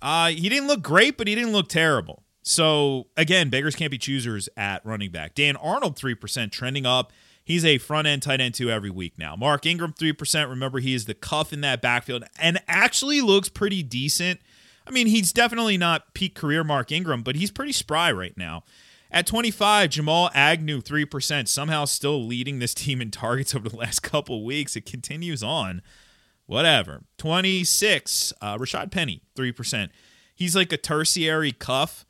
Uh, 0.00 0.28
he 0.28 0.48
didn't 0.48 0.68
look 0.68 0.80
great, 0.80 1.18
but 1.18 1.28
he 1.28 1.34
didn't 1.34 1.52
look 1.52 1.68
terrible. 1.68 2.22
So 2.40 3.08
again, 3.18 3.50
beggars 3.50 3.76
can't 3.76 3.90
be 3.90 3.98
choosers 3.98 4.48
at 4.56 4.80
running 4.86 5.10
back. 5.10 5.34
Dan 5.34 5.56
Arnold, 5.56 5.96
3%, 5.96 6.50
trending 6.50 6.86
up. 6.86 7.12
He's 7.44 7.66
a 7.66 7.76
front 7.76 8.06
end 8.06 8.22
tight 8.22 8.40
end 8.40 8.54
two 8.54 8.70
every 8.70 8.88
week 8.88 9.18
now. 9.18 9.36
Mark 9.36 9.66
Ingram, 9.66 9.92
3%. 9.92 10.48
Remember, 10.48 10.78
he 10.78 10.94
is 10.94 11.04
the 11.04 11.12
cuff 11.12 11.52
in 11.52 11.60
that 11.60 11.82
backfield 11.82 12.24
and 12.38 12.58
actually 12.66 13.20
looks 13.20 13.50
pretty 13.50 13.82
decent. 13.82 14.40
I 14.86 14.90
mean, 14.90 15.06
he's 15.06 15.34
definitely 15.34 15.76
not 15.76 16.14
peak 16.14 16.34
career 16.34 16.64
Mark 16.64 16.90
Ingram, 16.90 17.22
but 17.22 17.36
he's 17.36 17.50
pretty 17.50 17.72
spry 17.72 18.10
right 18.10 18.38
now. 18.38 18.64
At 19.12 19.26
25, 19.26 19.90
Jamal 19.90 20.30
Agnew, 20.32 20.80
3%, 20.80 21.46
somehow 21.46 21.84
still 21.84 22.24
leading 22.24 22.58
this 22.58 22.72
team 22.72 23.02
in 23.02 23.10
targets 23.10 23.54
over 23.54 23.68
the 23.68 23.76
last 23.76 24.00
couple 24.02 24.44
weeks. 24.44 24.74
It 24.74 24.86
continues 24.86 25.42
on. 25.42 25.82
Whatever. 26.46 27.02
26, 27.18 28.32
uh, 28.40 28.56
Rashad 28.56 28.90
Penny, 28.90 29.22
3%. 29.36 29.90
He's 30.34 30.56
like 30.56 30.72
a 30.72 30.78
tertiary 30.78 31.52
cuff, 31.52 32.06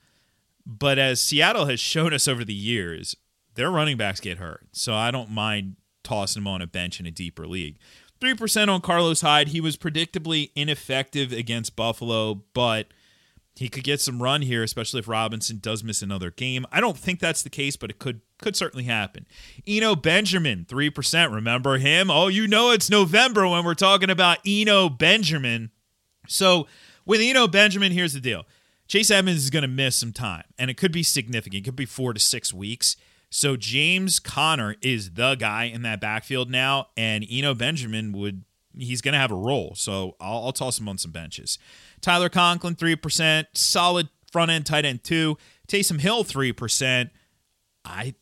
but 0.64 0.98
as 0.98 1.20
Seattle 1.20 1.66
has 1.66 1.80
shown 1.80 2.14
us 2.14 2.28
over 2.28 2.44
the 2.44 2.54
years, 2.54 3.16
their 3.56 3.70
running 3.70 3.96
backs 3.96 4.20
get 4.20 4.38
hurt. 4.38 4.66
So 4.70 4.94
I 4.94 5.10
don't 5.10 5.30
mind 5.30 5.76
tossing 6.04 6.42
him 6.42 6.46
on 6.46 6.62
a 6.62 6.66
bench 6.68 7.00
in 7.00 7.06
a 7.06 7.10
deeper 7.10 7.48
league. 7.48 7.78
3% 8.20 8.68
on 8.68 8.80
Carlos 8.80 9.20
Hyde. 9.20 9.48
He 9.48 9.60
was 9.60 9.76
predictably 9.76 10.50
ineffective 10.54 11.32
against 11.32 11.74
Buffalo, 11.74 12.44
but– 12.54 12.86
he 13.54 13.68
could 13.68 13.84
get 13.84 14.00
some 14.00 14.22
run 14.22 14.42
here, 14.42 14.62
especially 14.62 15.00
if 15.00 15.08
Robinson 15.08 15.58
does 15.60 15.84
miss 15.84 16.00
another 16.02 16.30
game. 16.30 16.64
I 16.72 16.80
don't 16.80 16.96
think 16.96 17.20
that's 17.20 17.42
the 17.42 17.50
case, 17.50 17.76
but 17.76 17.90
it 17.90 17.98
could 17.98 18.20
could 18.40 18.56
certainly 18.56 18.84
happen. 18.84 19.26
Eno 19.68 19.94
Benjamin, 19.94 20.66
3%. 20.68 21.32
Remember 21.32 21.78
him? 21.78 22.10
Oh, 22.10 22.26
you 22.26 22.48
know 22.48 22.72
it's 22.72 22.90
November 22.90 23.46
when 23.46 23.64
we're 23.64 23.74
talking 23.74 24.10
about 24.10 24.38
Eno 24.44 24.88
Benjamin. 24.88 25.70
So 26.26 26.66
with 27.04 27.20
Eno 27.20 27.46
Benjamin, 27.46 27.92
here's 27.92 28.14
the 28.14 28.20
deal. 28.20 28.44
Chase 28.88 29.10
Edmonds 29.10 29.44
is 29.44 29.50
going 29.50 29.62
to 29.62 29.68
miss 29.68 29.94
some 29.96 30.12
time, 30.12 30.44
and 30.58 30.70
it 30.70 30.76
could 30.76 30.92
be 30.92 31.02
significant. 31.04 31.62
It 31.62 31.64
could 31.64 31.76
be 31.76 31.86
four 31.86 32.12
to 32.12 32.20
six 32.20 32.52
weeks. 32.52 32.96
So 33.30 33.56
James 33.56 34.18
Conner 34.18 34.76
is 34.82 35.12
the 35.12 35.36
guy 35.36 35.64
in 35.64 35.82
that 35.82 36.00
backfield 36.00 36.50
now, 36.50 36.88
and 36.96 37.24
Eno 37.30 37.54
Benjamin 37.54 38.12
would 38.12 38.44
he's 38.76 39.00
going 39.00 39.12
to 39.12 39.18
have 39.18 39.30
a 39.30 39.36
role. 39.36 39.74
So 39.74 40.16
I'll, 40.20 40.46
I'll 40.46 40.52
toss 40.52 40.78
him 40.78 40.88
on 40.88 40.98
some 40.98 41.10
benches. 41.10 41.58
Tyler 42.00 42.28
Conklin, 42.28 42.74
3%. 42.74 43.46
Solid 43.54 44.08
front 44.30 44.50
end 44.50 44.66
tight 44.66 44.84
end, 44.84 45.04
2. 45.04 45.36
Taysom 45.68 46.00
Hill, 46.00 46.24
3%. 46.24 47.10
I 47.84 48.14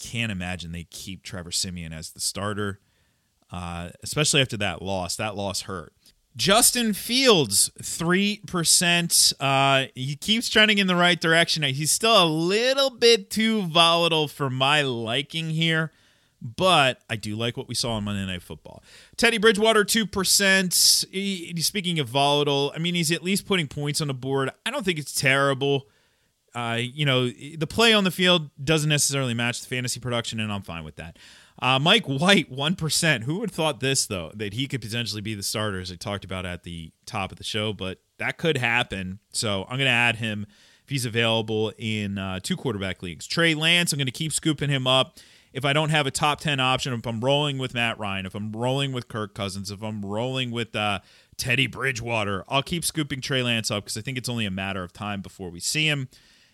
can't 0.00 0.32
imagine 0.32 0.72
they 0.72 0.84
keep 0.84 1.22
Trevor 1.22 1.52
Siemian 1.52 1.92
as 1.92 2.10
the 2.10 2.20
starter, 2.20 2.80
uh, 3.50 3.90
especially 4.02 4.40
after 4.40 4.56
that 4.58 4.82
loss. 4.82 5.16
That 5.16 5.36
loss 5.36 5.62
hurt. 5.62 5.92
Justin 6.36 6.92
Fields, 6.92 7.70
3%. 7.80 9.32
Uh, 9.40 9.86
he 9.94 10.16
keeps 10.16 10.50
trending 10.50 10.76
in 10.76 10.86
the 10.86 10.96
right 10.96 11.18
direction. 11.18 11.62
He's 11.62 11.90
still 11.90 12.22
a 12.22 12.26
little 12.26 12.90
bit 12.90 13.30
too 13.30 13.62
volatile 13.62 14.28
for 14.28 14.50
my 14.50 14.82
liking 14.82 15.50
here 15.50 15.92
but 16.40 17.00
I 17.08 17.16
do 17.16 17.36
like 17.36 17.56
what 17.56 17.68
we 17.68 17.74
saw 17.74 17.92
on 17.92 18.04
Monday 18.04 18.26
Night 18.26 18.42
Football. 18.42 18.82
Teddy 19.16 19.38
Bridgewater, 19.38 19.84
2%. 19.84 21.06
He, 21.10 21.54
speaking 21.60 21.98
of 21.98 22.08
volatile, 22.08 22.72
I 22.74 22.78
mean, 22.78 22.94
he's 22.94 23.10
at 23.10 23.22
least 23.22 23.46
putting 23.46 23.66
points 23.66 24.00
on 24.00 24.08
the 24.08 24.14
board. 24.14 24.50
I 24.64 24.70
don't 24.70 24.84
think 24.84 24.98
it's 24.98 25.14
terrible. 25.14 25.88
Uh, 26.54 26.78
you 26.80 27.04
know, 27.04 27.28
the 27.28 27.66
play 27.66 27.92
on 27.92 28.04
the 28.04 28.10
field 28.10 28.50
doesn't 28.62 28.88
necessarily 28.88 29.34
match 29.34 29.60
the 29.60 29.66
fantasy 29.66 30.00
production, 30.00 30.40
and 30.40 30.52
I'm 30.52 30.62
fine 30.62 30.84
with 30.84 30.96
that. 30.96 31.18
Uh, 31.60 31.78
Mike 31.78 32.06
White, 32.06 32.52
1%. 32.52 33.22
Who 33.24 33.38
would 33.38 33.50
have 33.50 33.56
thought 33.56 33.80
this, 33.80 34.06
though, 34.06 34.30
that 34.34 34.54
he 34.54 34.66
could 34.66 34.82
potentially 34.82 35.22
be 35.22 35.34
the 35.34 35.42
starter, 35.42 35.80
as 35.80 35.90
I 35.90 35.96
talked 35.96 36.24
about 36.24 36.44
at 36.44 36.62
the 36.62 36.92
top 37.06 37.32
of 37.32 37.38
the 37.38 37.44
show, 37.44 37.72
but 37.72 37.98
that 38.18 38.36
could 38.36 38.58
happen. 38.58 39.20
So 39.32 39.62
I'm 39.64 39.78
going 39.78 39.86
to 39.86 39.90
add 39.90 40.16
him 40.16 40.46
if 40.84 40.90
he's 40.90 41.04
available 41.04 41.72
in 41.78 42.18
uh, 42.18 42.40
two 42.42 42.56
quarterback 42.56 43.02
leagues. 43.02 43.26
Trey 43.26 43.54
Lance, 43.54 43.92
I'm 43.92 43.98
going 43.98 44.06
to 44.06 44.12
keep 44.12 44.32
scooping 44.32 44.70
him 44.70 44.86
up 44.86 45.18
if 45.56 45.64
I 45.64 45.72
don't 45.72 45.88
have 45.88 46.06
a 46.06 46.10
top 46.10 46.40
10 46.40 46.60
option, 46.60 46.92
if 46.92 47.06
I'm 47.06 47.18
rolling 47.18 47.56
with 47.56 47.72
Matt 47.72 47.98
Ryan, 47.98 48.26
if 48.26 48.34
I'm 48.34 48.52
rolling 48.52 48.92
with 48.92 49.08
Kirk 49.08 49.34
Cousins, 49.34 49.70
if 49.70 49.82
I'm 49.82 50.04
rolling 50.04 50.50
with 50.50 50.76
uh, 50.76 51.00
Teddy 51.38 51.66
Bridgewater, 51.66 52.44
I'll 52.46 52.62
keep 52.62 52.84
scooping 52.84 53.22
Trey 53.22 53.42
Lance 53.42 53.70
up 53.70 53.84
because 53.84 53.96
I 53.96 54.02
think 54.02 54.18
it's 54.18 54.28
only 54.28 54.44
a 54.44 54.50
matter 54.50 54.84
of 54.84 54.92
time 54.92 55.22
before 55.22 55.48
we 55.48 55.60
see 55.60 55.88
him. 55.88 56.10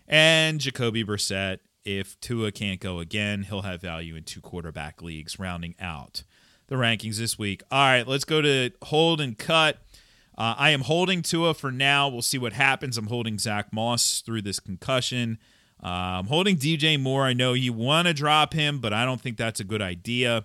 And 0.06 0.60
Jacoby 0.60 1.02
Brissett, 1.02 1.58
if 1.84 2.18
Tua 2.20 2.52
can't 2.52 2.78
go 2.78 3.00
again, 3.00 3.42
he'll 3.42 3.62
have 3.62 3.80
value 3.80 4.14
in 4.14 4.22
two 4.22 4.40
quarterback 4.40 5.02
leagues, 5.02 5.36
rounding 5.36 5.74
out 5.80 6.22
the 6.68 6.76
rankings 6.76 7.16
this 7.16 7.36
week. 7.36 7.64
All 7.72 7.80
right, 7.80 8.06
let's 8.06 8.24
go 8.24 8.40
to 8.40 8.70
hold 8.82 9.20
and 9.20 9.36
cut. 9.36 9.78
Uh, 10.38 10.54
I 10.56 10.70
am 10.70 10.82
holding 10.82 11.22
Tua 11.22 11.54
for 11.54 11.72
now. 11.72 12.08
We'll 12.08 12.22
see 12.22 12.38
what 12.38 12.52
happens. 12.52 12.96
I'm 12.96 13.08
holding 13.08 13.40
Zach 13.40 13.72
Moss 13.72 14.20
through 14.20 14.42
this 14.42 14.60
concussion. 14.60 15.38
I'm 15.82 16.26
holding 16.26 16.56
DJ 16.56 17.00
Moore. 17.00 17.24
I 17.24 17.32
know 17.32 17.54
you 17.54 17.72
want 17.72 18.06
to 18.06 18.14
drop 18.14 18.54
him, 18.54 18.78
but 18.78 18.92
I 18.92 19.04
don't 19.04 19.20
think 19.20 19.36
that's 19.36 19.60
a 19.60 19.64
good 19.64 19.82
idea. 19.82 20.44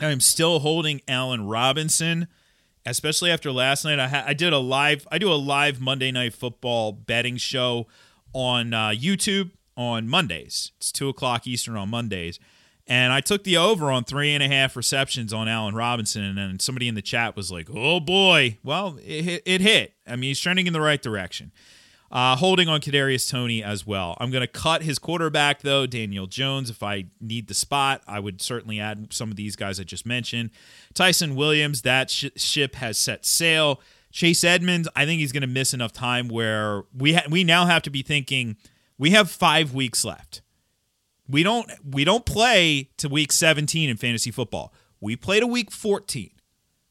I'm 0.00 0.20
still 0.20 0.60
holding 0.60 1.02
Allen 1.06 1.46
Robinson, 1.46 2.28
especially 2.86 3.30
after 3.30 3.52
last 3.52 3.84
night. 3.84 3.98
I, 3.98 4.08
ha- 4.08 4.24
I 4.26 4.34
did 4.34 4.52
a 4.52 4.58
live. 4.58 5.06
I 5.10 5.18
do 5.18 5.32
a 5.32 5.34
live 5.34 5.80
Monday 5.80 6.10
Night 6.10 6.34
Football 6.34 6.92
betting 6.92 7.36
show 7.36 7.86
on 8.32 8.72
uh, 8.72 8.88
YouTube 8.88 9.50
on 9.76 10.08
Mondays. 10.08 10.72
It's 10.78 10.90
two 10.90 11.08
o'clock 11.08 11.46
Eastern 11.46 11.76
on 11.76 11.90
Mondays, 11.90 12.40
and 12.86 13.12
I 13.12 13.20
took 13.20 13.44
the 13.44 13.56
over 13.56 13.90
on 13.90 14.04
three 14.04 14.32
and 14.32 14.42
a 14.42 14.48
half 14.48 14.76
receptions 14.76 15.32
on 15.32 15.46
Allen 15.46 15.74
Robinson, 15.74 16.24
and 16.24 16.38
then 16.38 16.58
somebody 16.58 16.88
in 16.88 16.94
the 16.94 17.02
chat 17.02 17.36
was 17.36 17.52
like, 17.52 17.68
"Oh 17.72 18.00
boy!" 18.00 18.58
Well, 18.64 18.98
it, 19.04 19.42
it 19.44 19.60
hit. 19.60 19.92
I 20.06 20.16
mean, 20.16 20.30
he's 20.30 20.40
trending 20.40 20.66
in 20.66 20.72
the 20.72 20.80
right 20.80 21.00
direction. 21.00 21.52
Uh, 22.14 22.36
holding 22.36 22.68
on 22.68 22.80
Kadarius 22.80 23.28
Toney 23.28 23.60
as 23.60 23.84
well. 23.84 24.16
I'm 24.20 24.30
going 24.30 24.40
to 24.40 24.46
cut 24.46 24.84
his 24.84 25.00
quarterback 25.00 25.62
though, 25.62 25.84
Daniel 25.84 26.28
Jones. 26.28 26.70
If 26.70 26.80
I 26.80 27.06
need 27.20 27.48
the 27.48 27.54
spot, 27.54 28.02
I 28.06 28.20
would 28.20 28.40
certainly 28.40 28.78
add 28.78 29.12
some 29.12 29.30
of 29.32 29.36
these 29.36 29.56
guys 29.56 29.80
I 29.80 29.82
just 29.82 30.06
mentioned. 30.06 30.50
Ty'Son 30.94 31.34
Williams, 31.34 31.82
that 31.82 32.10
sh- 32.10 32.26
ship 32.36 32.76
has 32.76 32.98
set 32.98 33.26
sail. 33.26 33.80
Chase 34.12 34.44
Edmonds, 34.44 34.88
I 34.94 35.06
think 35.06 35.18
he's 35.18 35.32
going 35.32 35.40
to 35.40 35.48
miss 35.48 35.74
enough 35.74 35.92
time 35.92 36.28
where 36.28 36.84
we 36.96 37.14
ha- 37.14 37.26
we 37.28 37.42
now 37.42 37.66
have 37.66 37.82
to 37.82 37.90
be 37.90 38.02
thinking 38.02 38.56
we 38.96 39.10
have 39.10 39.28
five 39.28 39.74
weeks 39.74 40.04
left. 40.04 40.40
We 41.28 41.42
don't 41.42 41.68
we 41.84 42.04
don't 42.04 42.24
play 42.24 42.90
to 42.98 43.08
week 43.08 43.32
17 43.32 43.90
in 43.90 43.96
fantasy 43.96 44.30
football. 44.30 44.72
We 45.00 45.16
play 45.16 45.40
to 45.40 45.48
week 45.48 45.72
14. 45.72 46.30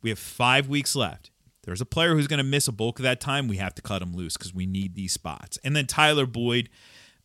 We 0.02 0.10
have 0.10 0.20
five 0.20 0.68
weeks 0.68 0.98
left. 0.98 1.32
There's 1.64 1.82
a 1.82 1.86
player 1.86 2.14
who's 2.16 2.28
going 2.28 2.40
to 2.40 2.44
miss 2.44 2.68
a 2.68 2.72
bulk 2.72 3.00
of 3.00 3.04
that 3.04 3.20
time. 3.20 3.48
We 3.48 3.58
have 3.58 3.76
to 3.76 3.82
cut 3.82 4.02
him 4.02 4.14
loose 4.14 4.38
because 4.38 4.54
we 4.54 4.66
need 4.66 4.96
these 4.96 5.14
spots. 5.14 5.58
And 5.64 5.76
then 5.76 5.88
Tyler 5.88 6.26
Boyd, 6.26 6.70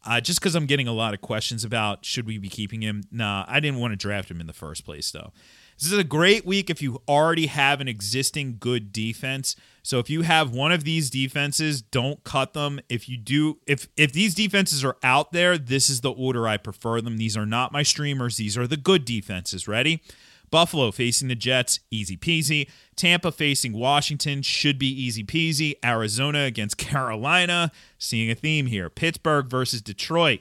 uh, 0.06 0.20
just 0.20 0.40
because 0.40 0.54
I'm 0.54 0.66
getting 0.66 0.88
a 0.88 0.92
lot 0.92 1.12
of 1.12 1.20
questions 1.20 1.64
about 1.64 2.04
should 2.04 2.26
we 2.26 2.38
be 2.38 2.48
keeping 2.48 2.82
him. 2.82 3.02
Nah, 3.10 3.44
I 3.48 3.60
didn't 3.60 3.80
want 3.80 3.92
to 3.92 3.96
draft 3.96 4.30
him 4.30 4.40
in 4.40 4.46
the 4.46 4.52
first 4.52 4.84
place 4.84 5.10
though. 5.10 5.32
This 5.78 5.92
is 5.92 5.98
a 5.98 6.04
great 6.04 6.44
week 6.44 6.70
if 6.70 6.82
you 6.82 7.02
already 7.08 7.46
have 7.46 7.80
an 7.80 7.86
existing 7.86 8.56
good 8.58 8.92
defense. 8.92 9.54
So 9.84 10.00
if 10.00 10.10
you 10.10 10.22
have 10.22 10.50
one 10.50 10.72
of 10.72 10.82
these 10.82 11.08
defenses, 11.08 11.82
don't 11.82 12.22
cut 12.24 12.52
them. 12.52 12.80
If 12.88 13.08
you 13.08 13.16
do, 13.16 13.58
if 13.64 13.86
if 13.96 14.12
these 14.12 14.34
defenses 14.34 14.84
are 14.84 14.96
out 15.04 15.30
there, 15.30 15.56
this 15.56 15.88
is 15.88 16.00
the 16.00 16.10
order 16.10 16.48
I 16.48 16.56
prefer 16.56 17.00
them. 17.00 17.16
These 17.16 17.36
are 17.36 17.46
not 17.46 17.70
my 17.70 17.84
streamers. 17.84 18.36
These 18.38 18.58
are 18.58 18.66
the 18.66 18.76
good 18.76 19.04
defenses. 19.04 19.68
Ready? 19.68 20.02
Buffalo 20.50 20.90
facing 20.90 21.28
the 21.28 21.34
Jets, 21.34 21.80
easy 21.90 22.16
peasy. 22.16 22.68
Tampa 22.96 23.32
facing 23.32 23.72
Washington 23.72 24.42
should 24.42 24.78
be 24.78 24.88
easy 24.88 25.24
peasy. 25.24 25.74
Arizona 25.84 26.44
against 26.44 26.76
Carolina, 26.78 27.70
seeing 27.98 28.30
a 28.30 28.34
theme 28.34 28.66
here. 28.66 28.90
Pittsburgh 28.90 29.48
versus 29.48 29.82
Detroit. 29.82 30.40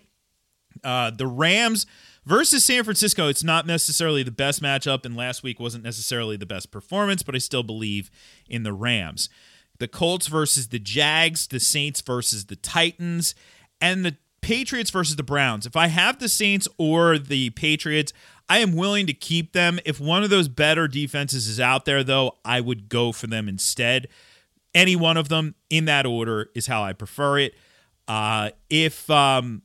Uh, 0.83 1.09
the 1.09 1.27
Rams 1.27 1.85
versus 2.25 2.63
San 2.63 2.83
Francisco, 2.83 3.27
it's 3.27 3.43
not 3.43 3.65
necessarily 3.65 4.21
the 4.21 4.31
best 4.31 4.61
matchup, 4.61 5.05
and 5.05 5.15
last 5.15 5.43
week 5.43 5.59
wasn't 5.59 5.83
necessarily 5.83 6.37
the 6.37 6.45
best 6.45 6.71
performance, 6.71 7.23
but 7.23 7.33
I 7.35 7.39
still 7.39 7.63
believe 7.63 8.11
in 8.47 8.63
the 8.63 8.73
Rams. 8.73 9.29
The 9.79 9.87
Colts 9.87 10.27
versus 10.27 10.69
the 10.69 10.79
Jags, 10.79 11.47
the 11.47 11.59
Saints 11.59 12.01
versus 12.01 12.45
the 12.45 12.55
Titans, 12.55 13.33
and 13.79 14.05
the 14.05 14.17
Patriots 14.41 14.89
versus 14.89 15.15
the 15.15 15.23
Browns. 15.23 15.65
If 15.65 15.75
I 15.75 15.87
have 15.87 16.19
the 16.19 16.29
Saints 16.29 16.67
or 16.77 17.17
the 17.17 17.49
Patriots, 17.51 18.13
I 18.49 18.59
am 18.59 18.75
willing 18.75 19.07
to 19.07 19.13
keep 19.13 19.53
them. 19.53 19.79
If 19.85 19.99
one 19.99 20.23
of 20.23 20.29
those 20.29 20.47
better 20.47 20.87
defenses 20.87 21.47
is 21.47 21.59
out 21.59 21.85
there, 21.85 22.03
though, 22.03 22.37
I 22.45 22.61
would 22.61 22.89
go 22.89 23.11
for 23.11 23.27
them 23.27 23.49
instead. 23.49 24.07
Any 24.73 24.95
one 24.95 25.17
of 25.17 25.29
them 25.29 25.55
in 25.69 25.85
that 25.85 26.05
order 26.05 26.49
is 26.55 26.67
how 26.67 26.83
I 26.83 26.93
prefer 26.93 27.39
it. 27.39 27.55
Uh, 28.07 28.51
if 28.69 29.09
um, 29.09 29.63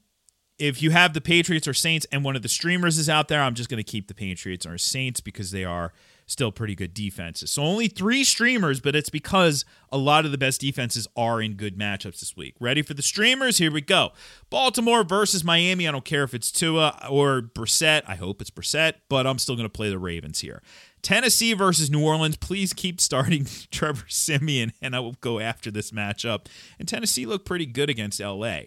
if 0.58 0.82
you 0.82 0.90
have 0.90 1.12
the 1.12 1.20
Patriots 1.20 1.68
or 1.68 1.74
Saints 1.74 2.06
and 2.10 2.24
one 2.24 2.36
of 2.36 2.42
the 2.42 2.48
streamers 2.48 2.98
is 2.98 3.08
out 3.08 3.28
there, 3.28 3.42
I'm 3.42 3.54
just 3.54 3.68
going 3.68 3.82
to 3.82 3.88
keep 3.88 4.08
the 4.08 4.14
Patriots 4.14 4.66
or 4.66 4.78
Saints 4.78 5.20
because 5.20 5.50
they 5.50 5.64
are 5.64 5.92
still 6.32 6.50
pretty 6.50 6.74
good 6.74 6.94
defenses. 6.94 7.50
So 7.50 7.62
only 7.62 7.88
three 7.88 8.24
streamers, 8.24 8.80
but 8.80 8.96
it's 8.96 9.10
because 9.10 9.64
a 9.90 9.98
lot 9.98 10.24
of 10.24 10.32
the 10.32 10.38
best 10.38 10.60
defenses 10.60 11.06
are 11.16 11.40
in 11.40 11.54
good 11.54 11.78
matchups 11.78 12.20
this 12.20 12.36
week. 12.36 12.54
Ready 12.58 12.82
for 12.82 12.94
the 12.94 13.02
streamers? 13.02 13.58
Here 13.58 13.70
we 13.70 13.82
go. 13.82 14.12
Baltimore 14.50 15.04
versus 15.04 15.44
Miami. 15.44 15.86
I 15.86 15.92
don't 15.92 16.04
care 16.04 16.24
if 16.24 16.34
it's 16.34 16.50
Tua 16.50 17.06
or 17.08 17.42
Brissett. 17.42 18.02
I 18.08 18.16
hope 18.16 18.40
it's 18.40 18.50
Brissett, 18.50 18.94
but 19.08 19.26
I'm 19.26 19.38
still 19.38 19.54
going 19.54 19.68
to 19.68 19.72
play 19.72 19.90
the 19.90 19.98
Ravens 19.98 20.40
here. 20.40 20.62
Tennessee 21.02 21.52
versus 21.52 21.90
New 21.90 22.02
Orleans. 22.02 22.36
Please 22.36 22.72
keep 22.72 23.00
starting 23.00 23.46
Trevor 23.70 24.06
Siemian, 24.08 24.72
and 24.80 24.96
I 24.96 25.00
will 25.00 25.16
go 25.20 25.38
after 25.38 25.70
this 25.70 25.90
matchup. 25.90 26.46
And 26.78 26.88
Tennessee 26.88 27.26
looked 27.26 27.44
pretty 27.44 27.66
good 27.66 27.90
against 27.90 28.20
LA. 28.20 28.62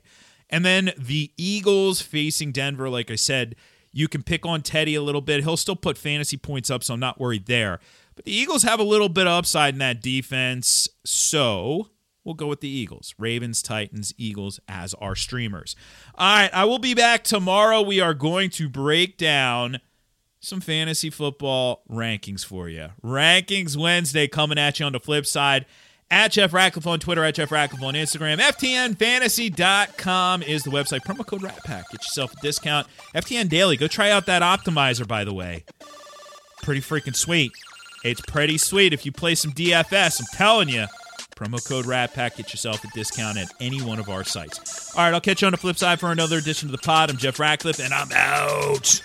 And 0.49 0.63
then 0.63 0.91
the 0.97 1.31
Eagles 1.37 2.01
facing 2.01 2.51
Denver, 2.51 2.89
like 2.89 3.09
I 3.09 3.15
said, 3.15 3.55
you 3.95 4.09
can 4.09 4.23
pick 4.23 4.45
on 4.45 4.61
Teddy 4.61 4.93
a 4.93 5.01
little 5.01 5.21
bit. 5.21 5.43
He'll 5.43 5.55
still 5.55 5.77
put 5.77 5.97
fantasy 5.97 6.35
points 6.35 6.69
up, 6.69 6.83
so 6.83 6.93
I'm 6.93 6.99
not 6.99 7.17
worried 7.17 7.45
there. 7.45 7.79
But 8.17 8.25
the 8.25 8.35
Eagles 8.35 8.63
have 8.63 8.81
a 8.81 8.83
little 8.83 9.07
bit 9.07 9.25
of 9.25 9.31
upside 9.31 9.73
in 9.73 9.79
that 9.79 10.01
defense, 10.01 10.89
so 11.05 11.91
we'll 12.25 12.35
go 12.35 12.47
with 12.47 12.59
the 12.59 12.67
Eagles. 12.67 13.15
Ravens, 13.17 13.61
Titans, 13.61 14.13
Eagles 14.17 14.59
as 14.67 14.93
our 14.95 15.15
streamers. 15.15 15.77
All 16.15 16.35
right, 16.35 16.53
I 16.53 16.65
will 16.65 16.77
be 16.77 16.93
back 16.93 17.23
tomorrow. 17.23 17.81
We 17.81 18.01
are 18.01 18.13
going 18.13 18.49
to 18.51 18.67
break 18.67 19.17
down 19.17 19.79
some 20.41 20.59
fantasy 20.59 21.09
football 21.09 21.83
rankings 21.89 22.45
for 22.45 22.67
you. 22.67 22.89
Rankings 23.01 23.77
Wednesday 23.77 24.27
coming 24.27 24.57
at 24.57 24.77
you 24.77 24.85
on 24.85 24.91
the 24.91 24.99
flip 24.99 25.25
side 25.25 25.65
at 26.11 26.31
Jeff 26.31 26.53
Ratcliffe 26.53 26.87
on 26.87 26.99
Twitter, 26.99 27.23
at 27.23 27.35
Jeff 27.35 27.51
Ratcliffe 27.51 27.83
on 27.83 27.93
Instagram. 27.93 28.39
FTNFantasy.com 28.39 30.43
is 30.43 30.63
the 30.63 30.69
website. 30.69 31.01
Promo 31.01 31.25
code 31.25 31.41
RatPack. 31.41 31.85
Get 31.91 32.03
yourself 32.03 32.33
a 32.33 32.41
discount. 32.41 32.87
FTN 33.15 33.49
Daily. 33.49 33.77
Go 33.77 33.87
try 33.87 34.11
out 34.11 34.25
that 34.27 34.41
optimizer, 34.41 35.07
by 35.07 35.23
the 35.23 35.33
way. 35.33 35.63
Pretty 36.63 36.81
freaking 36.81 37.15
sweet. 37.15 37.51
It's 38.03 38.21
pretty 38.21 38.57
sweet 38.57 38.93
if 38.93 39.05
you 39.05 39.11
play 39.11 39.35
some 39.35 39.51
DFS. 39.51 40.21
I'm 40.21 40.37
telling 40.37 40.69
you. 40.69 40.85
Promo 41.35 41.65
code 41.67 41.85
RatPack. 41.85 42.37
Get 42.37 42.53
yourself 42.53 42.83
a 42.83 42.87
discount 42.93 43.37
at 43.37 43.51
any 43.59 43.81
one 43.81 43.99
of 43.99 44.09
our 44.09 44.23
sites. 44.23 44.95
All 44.95 45.03
right, 45.03 45.13
I'll 45.13 45.19
catch 45.19 45.41
you 45.41 45.47
on 45.47 45.51
the 45.51 45.57
flip 45.57 45.77
side 45.77 45.99
for 45.99 46.11
another 46.11 46.37
edition 46.37 46.69
of 46.69 46.71
the 46.71 46.77
pod. 46.77 47.09
I'm 47.09 47.17
Jeff 47.17 47.39
Ratcliffe, 47.39 47.79
and 47.79 47.93
I'm 47.93 48.11
out. 48.13 49.01